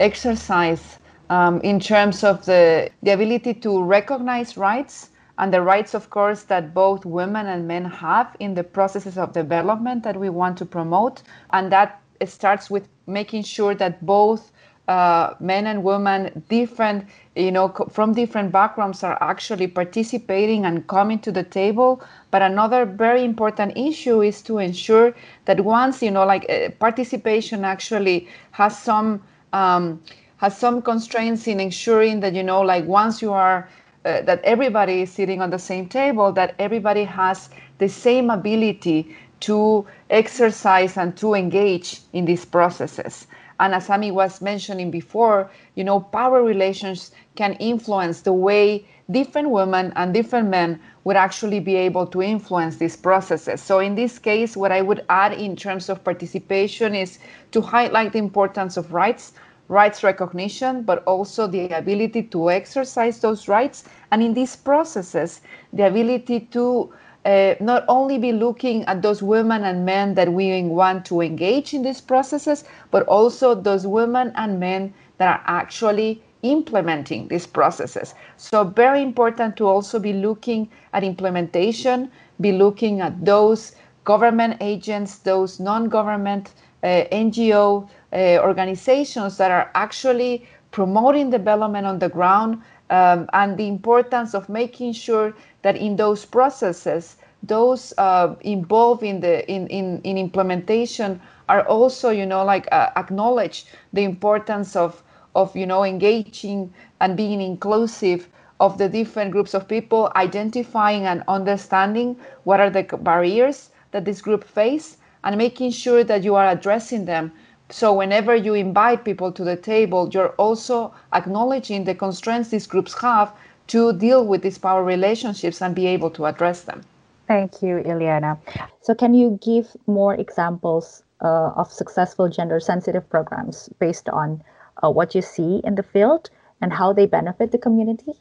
exercise 0.00 0.98
um, 1.28 1.60
in 1.60 1.78
terms 1.78 2.24
of 2.24 2.44
the, 2.46 2.90
the 3.02 3.12
ability 3.12 3.54
to 3.54 3.82
recognize 3.82 4.56
rights 4.56 5.10
and 5.38 5.54
the 5.54 5.62
rights, 5.62 5.94
of 5.94 6.10
course, 6.10 6.42
that 6.44 6.74
both 6.74 7.06
women 7.06 7.46
and 7.46 7.66
men 7.66 7.84
have 7.84 8.36
in 8.40 8.54
the 8.54 8.64
processes 8.64 9.16
of 9.16 9.32
development 9.32 10.02
that 10.02 10.18
we 10.18 10.28
want 10.28 10.58
to 10.58 10.66
promote. 10.66 11.22
And 11.52 11.72
that 11.72 12.02
starts 12.26 12.68
with 12.68 12.88
making 13.06 13.44
sure 13.44 13.74
that 13.76 14.04
both 14.04 14.52
uh, 14.90 15.34
men 15.38 15.68
and 15.68 15.84
women, 15.84 16.42
different, 16.48 17.06
you 17.36 17.52
know, 17.52 17.68
from 17.90 18.12
different 18.12 18.50
backgrounds, 18.50 19.04
are 19.04 19.16
actually 19.20 19.68
participating 19.68 20.64
and 20.64 20.84
coming 20.88 21.20
to 21.20 21.30
the 21.30 21.44
table. 21.44 22.02
But 22.32 22.42
another 22.42 22.84
very 22.84 23.24
important 23.24 23.78
issue 23.78 24.20
is 24.20 24.42
to 24.42 24.58
ensure 24.58 25.14
that 25.44 25.60
once, 25.60 26.02
you 26.02 26.10
know, 26.10 26.26
like 26.26 26.44
uh, 26.50 26.70
participation 26.80 27.64
actually 27.64 28.26
has 28.50 28.76
some 28.76 29.22
um, 29.52 30.02
has 30.38 30.58
some 30.58 30.82
constraints 30.82 31.46
in 31.46 31.60
ensuring 31.60 32.18
that 32.20 32.34
you 32.34 32.42
know, 32.42 32.60
like 32.60 32.84
once 32.86 33.22
you 33.22 33.32
are 33.32 33.68
uh, 34.04 34.22
that 34.22 34.42
everybody 34.42 35.02
is 35.02 35.10
sitting 35.12 35.40
on 35.40 35.50
the 35.50 35.58
same 35.58 35.86
table, 35.86 36.32
that 36.32 36.56
everybody 36.58 37.04
has 37.04 37.48
the 37.78 37.88
same 37.88 38.28
ability 38.28 39.14
to 39.38 39.86
exercise 40.10 40.96
and 40.96 41.16
to 41.16 41.34
engage 41.34 42.00
in 42.12 42.24
these 42.24 42.44
processes. 42.44 43.28
And 43.60 43.74
as 43.74 43.90
Amy 43.90 44.10
was 44.10 44.40
mentioning 44.40 44.90
before, 44.90 45.50
you 45.76 45.84
know, 45.84 46.00
power 46.00 46.42
relations 46.42 47.12
can 47.36 47.52
influence 47.54 48.22
the 48.22 48.32
way 48.32 48.86
different 49.10 49.50
women 49.50 49.92
and 49.96 50.14
different 50.14 50.48
men 50.48 50.80
would 51.04 51.16
actually 51.16 51.60
be 51.60 51.76
able 51.76 52.06
to 52.06 52.22
influence 52.22 52.76
these 52.76 52.96
processes. 52.96 53.60
So 53.60 53.78
in 53.78 53.94
this 53.94 54.18
case, 54.18 54.56
what 54.56 54.72
I 54.72 54.80
would 54.80 55.04
add 55.10 55.34
in 55.34 55.56
terms 55.56 55.88
of 55.90 56.02
participation 56.02 56.94
is 56.94 57.18
to 57.52 57.60
highlight 57.60 58.12
the 58.12 58.18
importance 58.18 58.76
of 58.76 58.92
rights, 58.92 59.32
rights 59.68 60.02
recognition, 60.02 60.82
but 60.82 61.04
also 61.04 61.46
the 61.46 61.68
ability 61.76 62.22
to 62.24 62.50
exercise 62.50 63.20
those 63.20 63.46
rights. 63.46 63.84
And 64.10 64.22
in 64.22 64.32
these 64.34 64.56
processes, 64.56 65.42
the 65.72 65.86
ability 65.86 66.40
to 66.52 66.92
uh, 67.24 67.54
not 67.60 67.84
only 67.88 68.18
be 68.18 68.32
looking 68.32 68.84
at 68.84 69.02
those 69.02 69.22
women 69.22 69.64
and 69.64 69.84
men 69.84 70.14
that 70.14 70.32
we 70.32 70.62
want 70.62 71.04
to 71.06 71.20
engage 71.20 71.74
in 71.74 71.82
these 71.82 72.00
processes, 72.00 72.64
but 72.90 73.06
also 73.06 73.54
those 73.54 73.86
women 73.86 74.32
and 74.36 74.58
men 74.58 74.94
that 75.18 75.28
are 75.28 75.42
actually 75.46 76.22
implementing 76.42 77.28
these 77.28 77.46
processes. 77.46 78.14
So, 78.36 78.64
very 78.64 79.02
important 79.02 79.56
to 79.58 79.66
also 79.66 79.98
be 79.98 80.14
looking 80.14 80.70
at 80.94 81.04
implementation, 81.04 82.10
be 82.40 82.52
looking 82.52 83.00
at 83.00 83.24
those 83.24 83.72
government 84.04 84.56
agents, 84.60 85.18
those 85.18 85.60
non 85.60 85.88
government 85.88 86.54
uh, 86.82 87.04
NGO 87.12 87.88
uh, 88.12 88.16
organizations 88.40 89.36
that 89.36 89.50
are 89.50 89.70
actually 89.74 90.48
promoting 90.70 91.30
development 91.30 91.86
on 91.86 91.98
the 91.98 92.08
ground 92.08 92.62
um, 92.90 93.28
and 93.32 93.56
the 93.56 93.66
importance 93.68 94.34
of 94.34 94.48
making 94.48 94.92
sure 94.92 95.34
that 95.62 95.76
in 95.76 95.96
those 95.96 96.24
processes, 96.24 97.16
those 97.42 97.94
uh, 97.98 98.34
involved 98.42 99.02
in 99.02 99.20
the 99.20 99.48
in, 99.50 99.66
in, 99.68 100.00
in 100.04 100.18
implementation 100.18 101.20
are 101.48 101.62
also, 101.66 102.10
you 102.10 102.26
know, 102.26 102.44
like 102.44 102.68
uh, 102.72 102.90
acknowledge 102.96 103.66
the 103.92 104.02
importance 104.02 104.76
of 104.76 105.02
of 105.34 105.56
you 105.56 105.66
know 105.66 105.84
engaging 105.84 106.72
and 107.00 107.16
being 107.16 107.40
inclusive 107.40 108.28
of 108.60 108.78
the 108.78 108.88
different 108.88 109.30
groups 109.30 109.54
of 109.54 109.66
people, 109.68 110.12
identifying 110.16 111.06
and 111.06 111.22
understanding 111.28 112.16
what 112.44 112.60
are 112.60 112.70
the 112.70 112.82
barriers 113.00 113.70
that 113.92 114.04
this 114.04 114.20
group 114.20 114.44
face, 114.44 114.98
and 115.24 115.36
making 115.38 115.70
sure 115.70 116.04
that 116.04 116.22
you 116.22 116.34
are 116.34 116.48
addressing 116.48 117.04
them 117.06 117.32
so 117.72 117.92
whenever 117.92 118.34
you 118.34 118.54
invite 118.54 119.04
people 119.04 119.32
to 119.32 119.44
the 119.44 119.56
table, 119.56 120.08
you're 120.12 120.34
also 120.36 120.92
acknowledging 121.12 121.84
the 121.84 121.94
constraints 121.94 122.48
these 122.50 122.66
groups 122.66 122.94
have 123.00 123.32
to 123.68 123.92
deal 123.92 124.26
with 124.26 124.42
these 124.42 124.58
power 124.58 124.82
relationships 124.82 125.62
and 125.62 125.74
be 125.74 125.86
able 125.86 126.10
to 126.10 126.26
address 126.26 126.62
them. 126.62 126.82
Thank 127.28 127.62
you, 127.62 127.76
Iliana. 127.76 128.38
So 128.80 128.94
can 128.94 129.14
you 129.14 129.38
give 129.40 129.76
more 129.86 130.14
examples 130.14 131.04
uh, 131.22 131.52
of 131.54 131.70
successful 131.70 132.28
gender 132.28 132.58
sensitive 132.58 133.08
programs 133.08 133.68
based 133.78 134.08
on 134.08 134.42
uh, 134.82 134.90
what 134.90 135.14
you 135.14 135.22
see 135.22 135.60
in 135.62 135.76
the 135.76 135.82
field 135.82 136.30
and 136.60 136.72
how 136.72 136.92
they 136.92 137.06
benefit 137.06 137.52
the 137.52 137.58
community? 137.58 138.14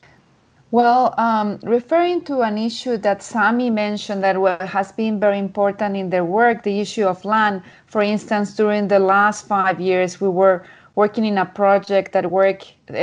Well, 0.72 1.16
um, 1.18 1.60
referring 1.64 2.22
to 2.26 2.42
an 2.42 2.60
issue 2.60 2.98
that 2.98 3.24
Sammy 3.24 3.72
mentioned 3.72 4.24
that 4.24 4.36
has 4.62 4.92
been 4.92 5.20
very 5.20 5.40
important 5.40 5.98
in 5.98 6.12
their 6.12 6.24
work, 6.24 6.62
the 6.62 6.80
issue 6.80 7.08
of 7.08 7.26
land. 7.26 7.64
For 7.88 8.04
instance, 8.04 8.54
during 8.54 8.88
the 8.88 9.00
last 9.00 9.48
five 9.48 9.80
years, 9.80 10.22
we 10.22 10.30
were 10.30 10.64
working 10.94 11.26
in 11.26 11.40
a 11.40 11.46
project 11.46 12.12
that 12.12 12.30
worked 12.30 12.74
uh, 12.92 12.94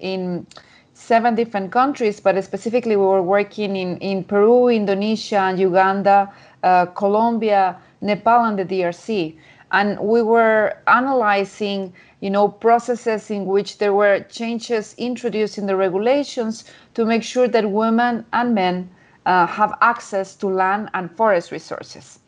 in 0.00 0.46
seven 0.94 1.34
different 1.34 1.72
countries, 1.72 2.20
but 2.20 2.42
specifically 2.42 2.96
we 2.96 3.04
were 3.04 3.22
working 3.22 3.76
in, 3.76 3.98
in 3.98 4.24
Peru, 4.24 4.68
Indonesia, 4.68 5.54
Uganda, 5.54 6.32
uh, 6.62 6.86
Colombia, 6.86 7.76
Nepal, 8.00 8.44
and 8.44 8.58
the 8.58 8.64
DRC. 8.64 9.36
And 9.72 9.98
we 10.00 10.22
were 10.22 10.74
analyzing 10.86 11.92
you 12.20 12.30
know, 12.30 12.48
processes 12.48 13.30
in 13.30 13.46
which 13.46 13.78
there 13.78 13.94
were 13.94 14.20
changes 14.30 14.94
introduced 14.98 15.58
in 15.58 15.66
the 15.66 15.76
regulations 15.76 16.64
to 16.94 17.04
make 17.04 17.22
sure 17.22 17.48
that 17.48 17.70
women 17.70 18.24
and 18.32 18.54
men 18.54 18.90
uh, 19.26 19.46
have 19.46 19.76
access 19.80 20.34
to 20.36 20.46
land 20.46 20.88
and 20.94 21.10
forest 21.16 21.50
resources. 21.50 22.18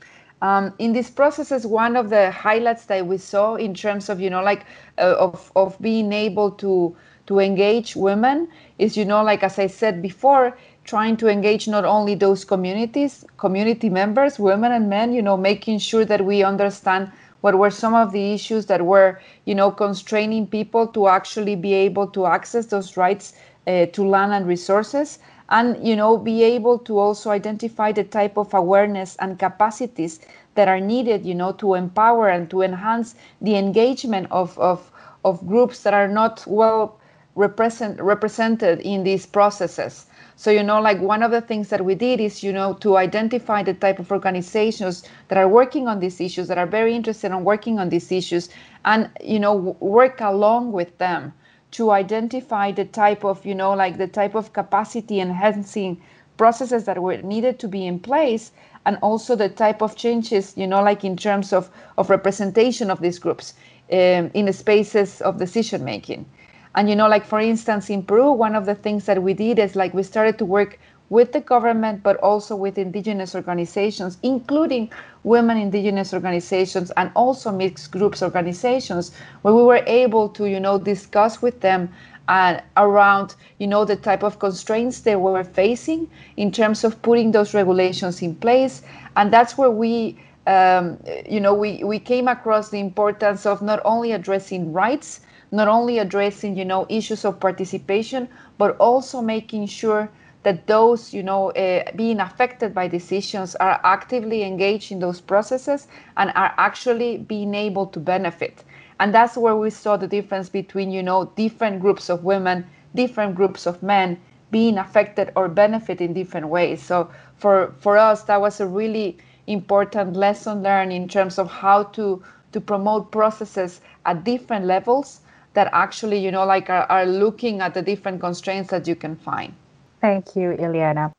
Um, 0.40 0.74
in 0.78 0.92
these 0.92 1.10
processes, 1.10 1.66
one 1.66 1.94
of 1.96 2.10
the 2.10 2.30
highlights 2.32 2.86
that 2.86 3.06
we 3.06 3.18
saw 3.18 3.54
in 3.54 3.74
terms 3.74 4.08
of, 4.08 4.20
you 4.20 4.28
know, 4.28 4.42
like 4.42 4.66
uh, 4.98 5.14
of, 5.18 5.52
of 5.54 5.80
being 5.80 6.12
able 6.12 6.50
to 6.52 6.96
to 7.26 7.38
engage 7.38 7.94
women 7.94 8.48
is, 8.78 8.96
you 8.96 9.04
know, 9.04 9.22
like 9.22 9.44
as 9.44 9.56
I 9.56 9.68
said 9.68 10.02
before, 10.02 10.56
trying 10.84 11.16
to 11.18 11.28
engage 11.28 11.68
not 11.68 11.84
only 11.84 12.16
those 12.16 12.44
communities, 12.44 13.24
community 13.36 13.88
members, 13.88 14.40
women 14.40 14.72
and 14.72 14.90
men, 14.90 15.12
you 15.12 15.22
know, 15.22 15.36
making 15.36 15.78
sure 15.78 16.04
that 16.04 16.24
we 16.24 16.42
understand 16.42 17.12
what 17.42 17.58
were 17.58 17.70
some 17.70 17.94
of 17.94 18.12
the 18.12 18.32
issues 18.32 18.66
that 18.66 18.82
were 18.86 19.20
you 19.44 19.54
know 19.54 19.70
constraining 19.70 20.46
people 20.46 20.86
to 20.88 21.08
actually 21.08 21.54
be 21.56 21.74
able 21.74 22.06
to 22.08 22.26
access 22.26 22.66
those 22.66 22.96
rights 22.96 23.34
uh, 23.68 23.86
to 23.86 24.04
land 24.06 24.32
and 24.32 24.46
resources 24.46 25.18
and 25.50 25.86
you 25.86 25.94
know 25.96 26.16
be 26.18 26.42
able 26.42 26.78
to 26.78 26.98
also 26.98 27.30
identify 27.30 27.92
the 27.92 28.04
type 28.04 28.36
of 28.38 28.52
awareness 28.54 29.16
and 29.16 29.38
capacities 29.38 30.20
that 30.54 30.68
are 30.68 30.80
needed 30.80 31.24
you 31.26 31.34
know 31.34 31.52
to 31.52 31.74
empower 31.74 32.28
and 32.28 32.50
to 32.50 32.62
enhance 32.62 33.14
the 33.42 33.56
engagement 33.56 34.26
of 34.30 34.58
of, 34.58 34.90
of 35.24 35.46
groups 35.46 35.82
that 35.84 35.94
are 35.94 36.08
not 36.08 36.44
well 36.46 36.98
represent, 37.36 38.00
represented 38.00 38.80
in 38.80 39.04
these 39.04 39.26
processes 39.26 40.06
so 40.42 40.50
you 40.50 40.62
know 40.64 40.80
like 40.80 41.00
one 41.00 41.22
of 41.22 41.30
the 41.30 41.40
things 41.40 41.68
that 41.68 41.84
we 41.84 41.94
did 41.94 42.18
is 42.18 42.42
you 42.42 42.52
know 42.52 42.74
to 42.74 42.96
identify 42.96 43.62
the 43.62 43.74
type 43.74 44.00
of 44.00 44.10
organizations 44.10 45.04
that 45.28 45.38
are 45.38 45.46
working 45.46 45.86
on 45.86 46.00
these 46.00 46.20
issues 46.20 46.48
that 46.48 46.58
are 46.58 46.66
very 46.66 46.96
interested 46.96 47.30
in 47.30 47.44
working 47.44 47.78
on 47.78 47.90
these 47.90 48.10
issues 48.10 48.48
and 48.84 49.08
you 49.22 49.38
know 49.38 49.54
work 49.78 50.20
along 50.20 50.72
with 50.72 50.98
them 50.98 51.32
to 51.70 51.92
identify 51.92 52.72
the 52.72 52.84
type 52.84 53.24
of 53.24 53.46
you 53.46 53.54
know 53.54 53.72
like 53.72 53.98
the 53.98 54.08
type 54.08 54.34
of 54.34 54.52
capacity 54.52 55.20
enhancing 55.20 55.96
processes 56.36 56.86
that 56.86 57.00
were 57.00 57.18
needed 57.18 57.60
to 57.60 57.68
be 57.68 57.86
in 57.86 58.00
place 58.00 58.50
and 58.84 58.98
also 59.00 59.36
the 59.36 59.48
type 59.48 59.80
of 59.80 59.94
changes 59.94 60.56
you 60.56 60.66
know 60.66 60.82
like 60.82 61.04
in 61.04 61.16
terms 61.16 61.52
of 61.52 61.70
of 61.98 62.10
representation 62.10 62.90
of 62.90 63.00
these 63.00 63.20
groups 63.20 63.54
um, 63.92 64.28
in 64.34 64.46
the 64.46 64.52
spaces 64.52 65.20
of 65.20 65.38
decision 65.38 65.84
making 65.84 66.26
and 66.74 66.88
you 66.88 66.96
know 66.96 67.08
like 67.08 67.24
for 67.24 67.40
instance 67.40 67.90
in 67.90 68.02
peru 68.02 68.32
one 68.32 68.54
of 68.54 68.66
the 68.66 68.74
things 68.74 69.04
that 69.06 69.22
we 69.22 69.34
did 69.34 69.58
is 69.58 69.76
like 69.76 69.92
we 69.94 70.02
started 70.02 70.38
to 70.38 70.44
work 70.44 70.78
with 71.12 71.32
the 71.32 71.40
government, 71.40 72.02
but 72.02 72.16
also 72.16 72.56
with 72.56 72.78
indigenous 72.78 73.34
organizations, 73.34 74.16
including 74.22 74.90
women 75.24 75.58
indigenous 75.58 76.14
organizations 76.14 76.90
and 76.96 77.10
also 77.14 77.52
mixed 77.52 77.90
groups 77.92 78.22
organizations, 78.22 79.12
where 79.42 79.54
we 79.54 79.62
were 79.62 79.82
able 79.86 80.26
to, 80.30 80.48
you 80.48 80.58
know, 80.58 80.78
discuss 80.78 81.42
with 81.42 81.60
them 81.60 81.90
uh, 82.28 82.58
around, 82.78 83.34
you 83.58 83.66
know, 83.66 83.84
the 83.84 83.94
type 83.94 84.22
of 84.22 84.38
constraints 84.38 85.00
they 85.00 85.14
were 85.14 85.44
facing 85.44 86.08
in 86.38 86.50
terms 86.50 86.82
of 86.82 87.00
putting 87.02 87.32
those 87.32 87.52
regulations 87.52 88.22
in 88.22 88.34
place. 88.34 88.80
And 89.14 89.30
that's 89.30 89.58
where 89.58 89.70
we, 89.70 90.18
um, 90.46 90.98
you 91.28 91.40
know, 91.40 91.52
we, 91.52 91.84
we 91.84 91.98
came 91.98 92.26
across 92.26 92.70
the 92.70 92.80
importance 92.80 93.44
of 93.44 93.60
not 93.60 93.82
only 93.84 94.12
addressing 94.12 94.72
rights, 94.72 95.20
not 95.52 95.68
only 95.68 95.98
addressing, 96.00 96.56
you 96.56 96.64
know, 96.64 96.86
issues 96.88 97.24
of 97.24 97.38
participation, 97.38 98.28
but 98.58 98.76
also 98.78 99.22
making 99.22 99.66
sure 99.66 100.10
that 100.42 100.66
those 100.66 101.14
you 101.14 101.22
know 101.22 101.50
uh, 101.52 101.84
being 101.94 102.18
affected 102.18 102.74
by 102.74 102.88
decisions 102.88 103.54
are 103.56 103.80
actively 103.84 104.42
engaged 104.42 104.90
in 104.90 104.98
those 104.98 105.20
processes 105.20 105.86
and 106.16 106.32
are 106.34 106.52
actually 106.56 107.18
being 107.18 107.54
able 107.54 107.86
to 107.86 108.00
benefit. 108.00 108.64
And 108.98 109.14
that's 109.14 109.36
where 109.36 109.56
we 109.56 109.70
saw 109.70 109.96
the 109.96 110.08
difference 110.08 110.48
between 110.48 110.90
you 110.90 111.02
know 111.02 111.26
different 111.36 111.80
groups 111.80 112.08
of 112.08 112.24
women 112.24 112.66
different 112.94 113.34
groups 113.34 113.66
of 113.66 113.82
men 113.82 114.20
being 114.50 114.78
affected 114.78 115.32
or 115.36 115.48
benefit 115.48 116.00
in 116.00 116.12
different 116.12 116.48
ways. 116.48 116.82
So 116.82 117.10
for 117.36 117.74
for 117.78 117.96
us 117.96 118.22
that 118.24 118.40
was 118.40 118.60
a 118.60 118.66
really 118.66 119.18
important 119.46 120.16
lesson 120.16 120.62
learned 120.62 120.92
in 120.92 121.08
terms 121.08 121.38
of 121.38 121.50
how 121.50 121.84
to 121.96 122.22
to 122.52 122.60
promote 122.60 123.10
processes 123.10 123.80
at 124.06 124.24
different 124.24 124.66
levels 124.66 125.20
that 125.54 125.68
actually 125.72 126.18
you 126.18 126.30
know 126.30 126.44
like 126.44 126.70
are, 126.70 126.86
are 126.90 127.06
looking 127.06 127.60
at 127.60 127.74
the 127.74 127.82
different 127.82 128.20
constraints 128.20 128.70
that 128.70 128.86
you 128.86 128.94
can 128.94 129.16
find 129.16 129.54
Thank 130.02 130.34
you, 130.34 130.50
Iliana. 130.58 131.12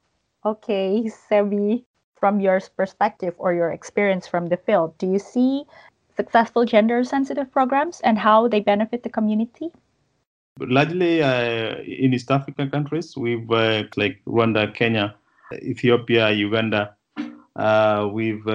Okay, 0.45 1.07
Sebi, 1.07 1.85
from 2.19 2.41
your 2.41 2.59
perspective 2.75 3.33
or 3.37 3.53
your 3.53 3.71
experience 3.71 4.27
from 4.27 4.47
the 4.47 4.57
field, 4.57 4.97
do 4.97 5.07
you 5.07 5.19
see 5.19 5.63
successful 6.17 6.65
gender 6.65 7.01
sensitive 7.05 7.49
programs 7.49 8.01
and 8.01 8.19
how 8.19 8.49
they 8.49 8.59
benefit 8.59 9.03
the 9.03 9.09
community? 9.09 9.71
Largely 10.59 11.23
uh, 11.23 11.77
in 11.79 12.13
East 12.13 12.29
African 12.29 12.69
countries, 12.69 13.15
we've 13.15 13.49
uh, 13.49 13.83
like 13.95 14.19
Rwanda, 14.27 14.73
Kenya, 14.73 15.15
Ethiopia, 15.53 16.31
Uganda. 16.31 16.97
Uh, 17.55 18.09
we've 18.11 18.45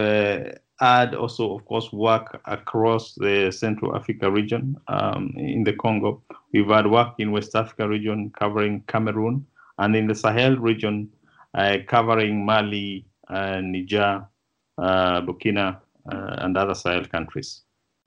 uh, 0.81 0.99
had 0.99 1.15
also, 1.15 1.55
of 1.57 1.65
course, 1.65 1.93
work 1.93 2.41
across 2.47 3.15
the 3.15 3.51
Central 3.51 3.97
Africa 3.97 4.31
region 4.31 4.77
um, 4.89 5.33
in 5.37 5.65
the 5.65 5.73
Congo. 5.73 6.23
We've 6.53 6.69
had 6.69 6.87
work 6.91 7.15
in 7.19 7.33
West 7.33 7.55
Africa 7.55 7.89
region 7.89 8.31
covering 8.39 8.83
Cameroon, 8.89 9.47
and 9.79 9.97
in 9.97 10.07
the 10.07 10.15
Sahel 10.15 10.57
region, 10.57 11.09
uh, 11.55 11.79
covering 11.87 12.45
Mali, 12.45 13.05
uh, 13.29 13.61
Niger, 13.61 14.27
uh, 14.79 15.21
Burkina, 15.23 15.79
and 16.07 16.57
other 16.57 16.75
Sahel 16.75 17.05
countries. 17.05 17.63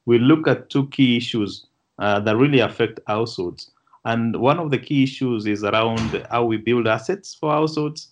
We 0.06 0.18
look 0.18 0.48
at 0.48 0.70
two 0.70 0.88
key 0.88 1.18
issues 1.18 1.68
that 2.00 2.36
really 2.36 2.60
affect 2.60 3.00
households. 3.08 3.72
And 4.06 4.36
one 4.38 4.60
of 4.60 4.72
the 4.72 4.80
key 4.80 5.04
issues 5.04 5.46
is 5.46 5.64
around 5.64 6.26
how 6.32 6.46
we 6.46 6.58
build 6.58 6.88
assets 6.88 7.36
for 7.36 7.52
households. 7.52 8.11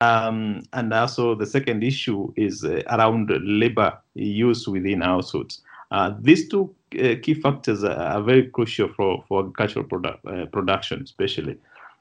Um, 0.00 0.62
and 0.72 0.92
also 0.92 1.34
the 1.34 1.46
second 1.46 1.82
issue 1.84 2.32
is 2.36 2.64
uh, 2.64 2.82
around 2.90 3.30
labor 3.42 3.98
use 4.14 4.66
within 4.66 5.00
households. 5.00 5.62
Uh, 5.90 6.14
these 6.20 6.48
two 6.48 6.74
uh, 6.98 7.14
key 7.22 7.34
factors 7.34 7.84
are, 7.84 7.96
are, 7.96 8.22
very 8.22 8.48
crucial 8.48 8.88
for, 8.88 9.24
for 9.28 9.40
agricultural 9.40 9.84
product, 9.86 10.24
production, 10.52 11.02
especially. 11.02 11.56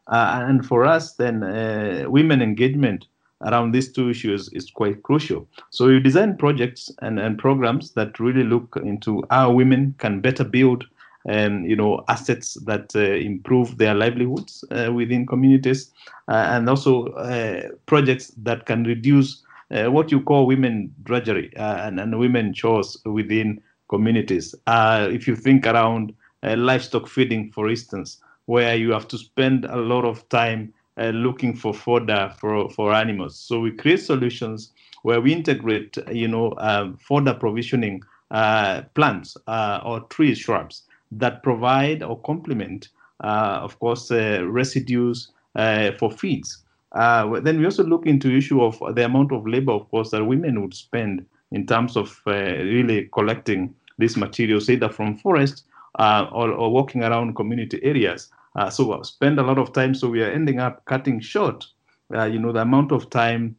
Uh, 0.08 0.46
and 0.48 0.66
for 0.66 0.86
us, 0.86 1.14
then 1.14 1.44
uh, 1.44 2.06
women 2.08 2.42
engagement 2.42 3.06
around 3.42 3.72
these 3.72 3.92
two 3.92 4.10
issues 4.10 4.50
is 4.54 4.72
quite 4.72 5.04
crucial. 5.04 5.48
So 5.70 5.88
we 5.88 6.00
design 6.00 6.38
projects 6.38 6.92
and, 7.02 7.20
and 7.20 7.38
programs 7.38 7.92
that 7.92 8.20
really 8.20 8.44
look 8.44 8.78
into 8.84 9.24
how 9.30 9.52
women 9.52 9.96
can 10.00 10.22
better 10.22 10.44
build 10.44 10.86
um, 11.28 11.66
you 11.66 11.76
know, 11.76 12.04
assets 12.08 12.56
that 12.66 12.96
uh, 12.96 13.00
improve 13.00 13.78
their 13.78 13.94
livelihoods 13.94 14.64
uh, 14.72 14.92
within 14.92 15.26
communities, 15.26 15.92
uh, 16.28 16.48
and 16.50 16.70
also 16.70 17.08
uh, 17.14 17.64
projects 17.86 18.30
that 18.38 18.66
can 18.66 18.84
reduce 18.84 19.44
what 19.70 20.10
you 20.14 20.22
call 20.22 20.48
women 20.48 20.90
drudgery 21.04 21.52
and, 21.58 22.00
and 22.00 22.18
women 22.18 22.54
chores 22.54 22.96
within 23.04 23.62
communities. 23.90 24.56
if 24.66 25.28
you 25.28 25.36
think 25.36 25.68
around 25.68 26.14
livestock 26.42 27.06
feeding, 27.06 27.52
for 27.52 27.70
instance, 27.70 28.22
where 28.46 28.78
you 28.78 28.92
have 28.92 29.10
to 29.10 29.18
spend 29.18 29.66
a 29.66 29.76
lot 29.76 30.06
of 30.06 30.28
time 30.30 30.74
uh, 30.98 31.10
looking 31.10 31.54
for 31.54 31.74
fodder 31.74 32.34
for, 32.40 32.70
for 32.72 32.94
animals. 32.94 33.38
So 33.38 33.60
we 33.60 33.72
create 33.72 34.02
solutions 34.02 34.72
where 35.04 35.22
we 35.22 35.32
integrate, 35.32 35.98
you 36.12 36.28
know, 36.28 36.56
um, 36.58 36.98
fodder 36.98 37.34
provisioning 37.34 38.02
uh, 38.32 38.82
plants 38.96 39.38
uh, 39.48 39.82
or 39.86 40.02
trees, 40.02 40.40
shrubs 40.40 40.84
that 41.12 41.44
provide 41.44 42.04
or 42.04 42.20
complement, 42.22 42.90
uh, 43.24 43.60
of 43.62 43.80
course, 43.80 44.12
uh, 44.12 44.44
residues 44.46 45.32
uh, 45.56 45.92
for 46.00 46.12
feeds. 46.12 46.64
then 46.94 47.60
we 47.60 47.66
also 47.66 47.84
look 47.84 48.06
into 48.06 48.36
issue 48.36 48.62
of 48.62 48.80
the 48.96 49.06
amount 49.06 49.32
of 49.32 49.48
labor, 49.48 49.72
of 49.72 49.90
course, 49.90 50.12
that 50.12 50.24
women 50.24 50.62
would 50.62 50.74
spend 50.74 51.26
in 51.52 51.66
terms 51.66 51.96
of 51.96 52.22
really 52.26 53.10
collecting 53.14 53.74
these 53.98 54.18
materials, 54.18 54.70
either 54.70 54.90
from 54.90 55.18
forests 55.18 55.64
or, 55.98 56.52
or, 56.52 56.70
walking 56.72 57.04
around 57.04 57.36
community 57.36 57.80
areas. 57.84 58.30
Uh, 58.58 58.70
so 58.70 59.02
spend 59.04 59.40
a 59.40 59.44
lot 59.44 59.60
of 59.60 59.72
time. 59.72 59.94
So 59.94 60.10
we 60.10 60.22
are 60.24 60.32
ending 60.32 60.60
up 60.60 60.84
cutting 60.86 61.20
short, 61.20 61.66
uh, 62.14 62.26
you 62.26 62.40
know, 62.40 62.52
the 62.52 62.62
amount 62.62 62.92
of 62.92 63.10
time 63.10 63.56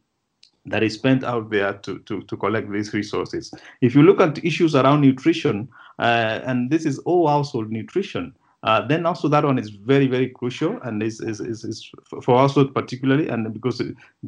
that 0.65 0.83
is 0.83 0.93
spent 0.93 1.23
out 1.23 1.49
there 1.49 1.73
to, 1.73 1.99
to, 1.99 2.21
to 2.23 2.37
collect 2.37 2.71
these 2.71 2.93
resources. 2.93 3.53
If 3.81 3.95
you 3.95 4.03
look 4.03 4.19
at 4.19 4.43
issues 4.43 4.75
around 4.75 5.01
nutrition, 5.01 5.69
uh, 5.99 6.41
and 6.43 6.69
this 6.69 6.85
is 6.85 6.99
all 6.99 7.27
household 7.27 7.71
nutrition, 7.71 8.35
uh, 8.63 8.85
then 8.87 9.05
also 9.05 9.27
that 9.29 9.45
one 9.45 9.57
is 9.57 9.69
very, 9.69 10.07
very 10.07 10.29
crucial 10.29 10.79
and 10.83 11.01
is, 11.01 11.21
is, 11.21 11.39
is, 11.39 11.63
is 11.63 11.89
for 12.21 12.37
household 12.37 12.73
particularly, 12.73 13.29
and 13.29 13.53
because 13.53 13.81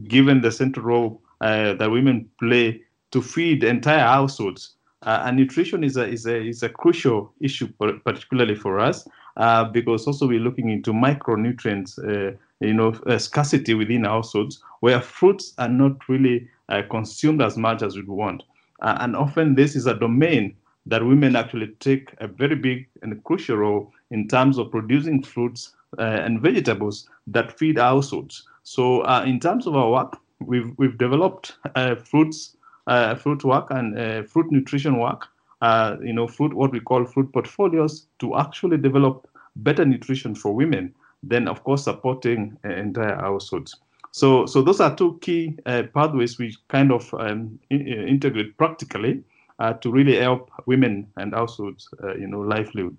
given 0.07 0.41
the 0.41 0.51
central 0.51 0.85
role 0.85 1.21
uh, 1.41 1.73
that 1.73 1.91
women 1.91 2.29
play 2.39 2.81
to 3.11 3.21
feed 3.21 3.63
entire 3.63 4.05
households, 4.05 4.75
uh, 5.03 5.23
and 5.25 5.35
nutrition 5.35 5.83
is 5.83 5.97
a, 5.97 6.07
is, 6.07 6.25
a, 6.27 6.47
is 6.47 6.63
a 6.63 6.69
crucial 6.69 7.33
issue, 7.41 7.67
particularly 8.05 8.55
for 8.55 8.79
us 8.79 9.07
uh, 9.37 9.65
because 9.65 10.07
also 10.07 10.27
we're 10.27 10.39
looking 10.39 10.69
into 10.69 10.91
micronutrients, 10.91 11.97
uh, 11.99 12.35
you 12.61 12.73
know, 12.73 12.93
uh, 13.07 13.17
scarcity 13.17 13.73
within 13.73 14.03
households 14.03 14.63
where 14.79 15.01
fruits 15.01 15.53
are 15.57 15.69
not 15.69 16.07
really 16.07 16.47
uh, 16.69 16.81
consumed 16.89 17.41
as 17.41 17.57
much 17.57 17.81
as 17.81 17.95
we'd 17.95 18.07
want. 18.07 18.43
Uh, 18.81 18.97
and 19.01 19.15
often 19.15 19.55
this 19.55 19.75
is 19.75 19.85
a 19.85 19.93
domain 19.93 20.55
that 20.85 21.05
women 21.05 21.35
actually 21.35 21.67
take 21.79 22.13
a 22.19 22.27
very 22.27 22.55
big 22.55 22.87
and 23.01 23.23
crucial 23.23 23.57
role 23.57 23.91
in 24.09 24.27
terms 24.27 24.57
of 24.57 24.71
producing 24.71 25.21
fruits 25.21 25.75
uh, 25.99 26.01
and 26.01 26.41
vegetables 26.41 27.07
that 27.27 27.57
feed 27.57 27.77
households. 27.77 28.47
So 28.63 29.03
in 29.23 29.39
terms 29.39 29.67
of 29.67 29.75
our 29.75 29.91
work, 29.91 30.17
we've, 30.39 30.71
we've 30.77 30.97
developed 30.97 31.57
fruits, 32.05 32.55
fruit 32.87 33.43
work 33.43 33.67
and 33.69 34.27
fruit 34.27 34.51
nutrition 34.51 34.97
work 34.97 35.27
uh, 35.61 35.97
you 36.03 36.13
know, 36.13 36.27
fruit, 36.27 36.53
what 36.53 36.71
we 36.71 36.79
call 36.79 37.05
fruit 37.05 37.31
portfolios 37.31 38.07
to 38.19 38.35
actually 38.37 38.77
develop 38.77 39.27
better 39.57 39.85
nutrition 39.85 40.33
for 40.33 40.53
women, 40.53 40.93
then 41.23 41.47
of 41.47 41.63
course 41.63 41.83
supporting 41.83 42.57
uh, 42.65 42.69
entire 42.69 43.15
households. 43.15 43.75
So, 44.11 44.45
so 44.45 44.61
those 44.61 44.81
are 44.81 44.95
two 44.95 45.17
key 45.21 45.57
uh, 45.65 45.83
pathways 45.93 46.37
we 46.37 46.55
kind 46.67 46.91
of 46.91 47.13
um, 47.13 47.59
in, 47.69 47.87
integrate 47.87 48.57
practically 48.57 49.23
uh, 49.59 49.73
to 49.73 49.91
really 49.91 50.17
help 50.17 50.51
women 50.65 51.07
and 51.17 51.33
households, 51.33 51.87
uh, 52.03 52.15
you 52.15 52.27
know, 52.27 52.41
livelihood. 52.41 52.97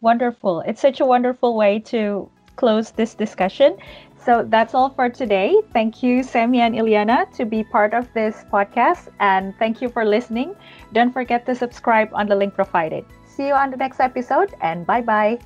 Wonderful! 0.00 0.60
It's 0.60 0.80
such 0.80 1.00
a 1.00 1.06
wonderful 1.06 1.56
way 1.56 1.80
to 1.90 2.30
close 2.56 2.90
this 2.90 3.14
discussion. 3.14 3.76
So 4.24 4.44
that's 4.46 4.74
all 4.74 4.90
for 4.90 5.08
today. 5.08 5.54
Thank 5.72 6.02
you, 6.02 6.22
Sammy 6.22 6.60
and 6.60 6.74
Iliana, 6.74 7.30
to 7.36 7.44
be 7.44 7.62
part 7.62 7.94
of 7.94 8.12
this 8.12 8.44
podcast. 8.52 9.08
And 9.20 9.54
thank 9.58 9.80
you 9.80 9.88
for 9.88 10.04
listening. 10.04 10.54
Don't 10.92 11.12
forget 11.12 11.46
to 11.46 11.54
subscribe 11.54 12.10
on 12.12 12.26
the 12.26 12.36
link 12.36 12.54
provided. 12.54 13.04
See 13.24 13.48
you 13.48 13.54
on 13.54 13.70
the 13.70 13.76
next 13.76 14.00
episode, 14.00 14.54
and 14.60 14.86
bye 14.86 15.02
bye. 15.02 15.38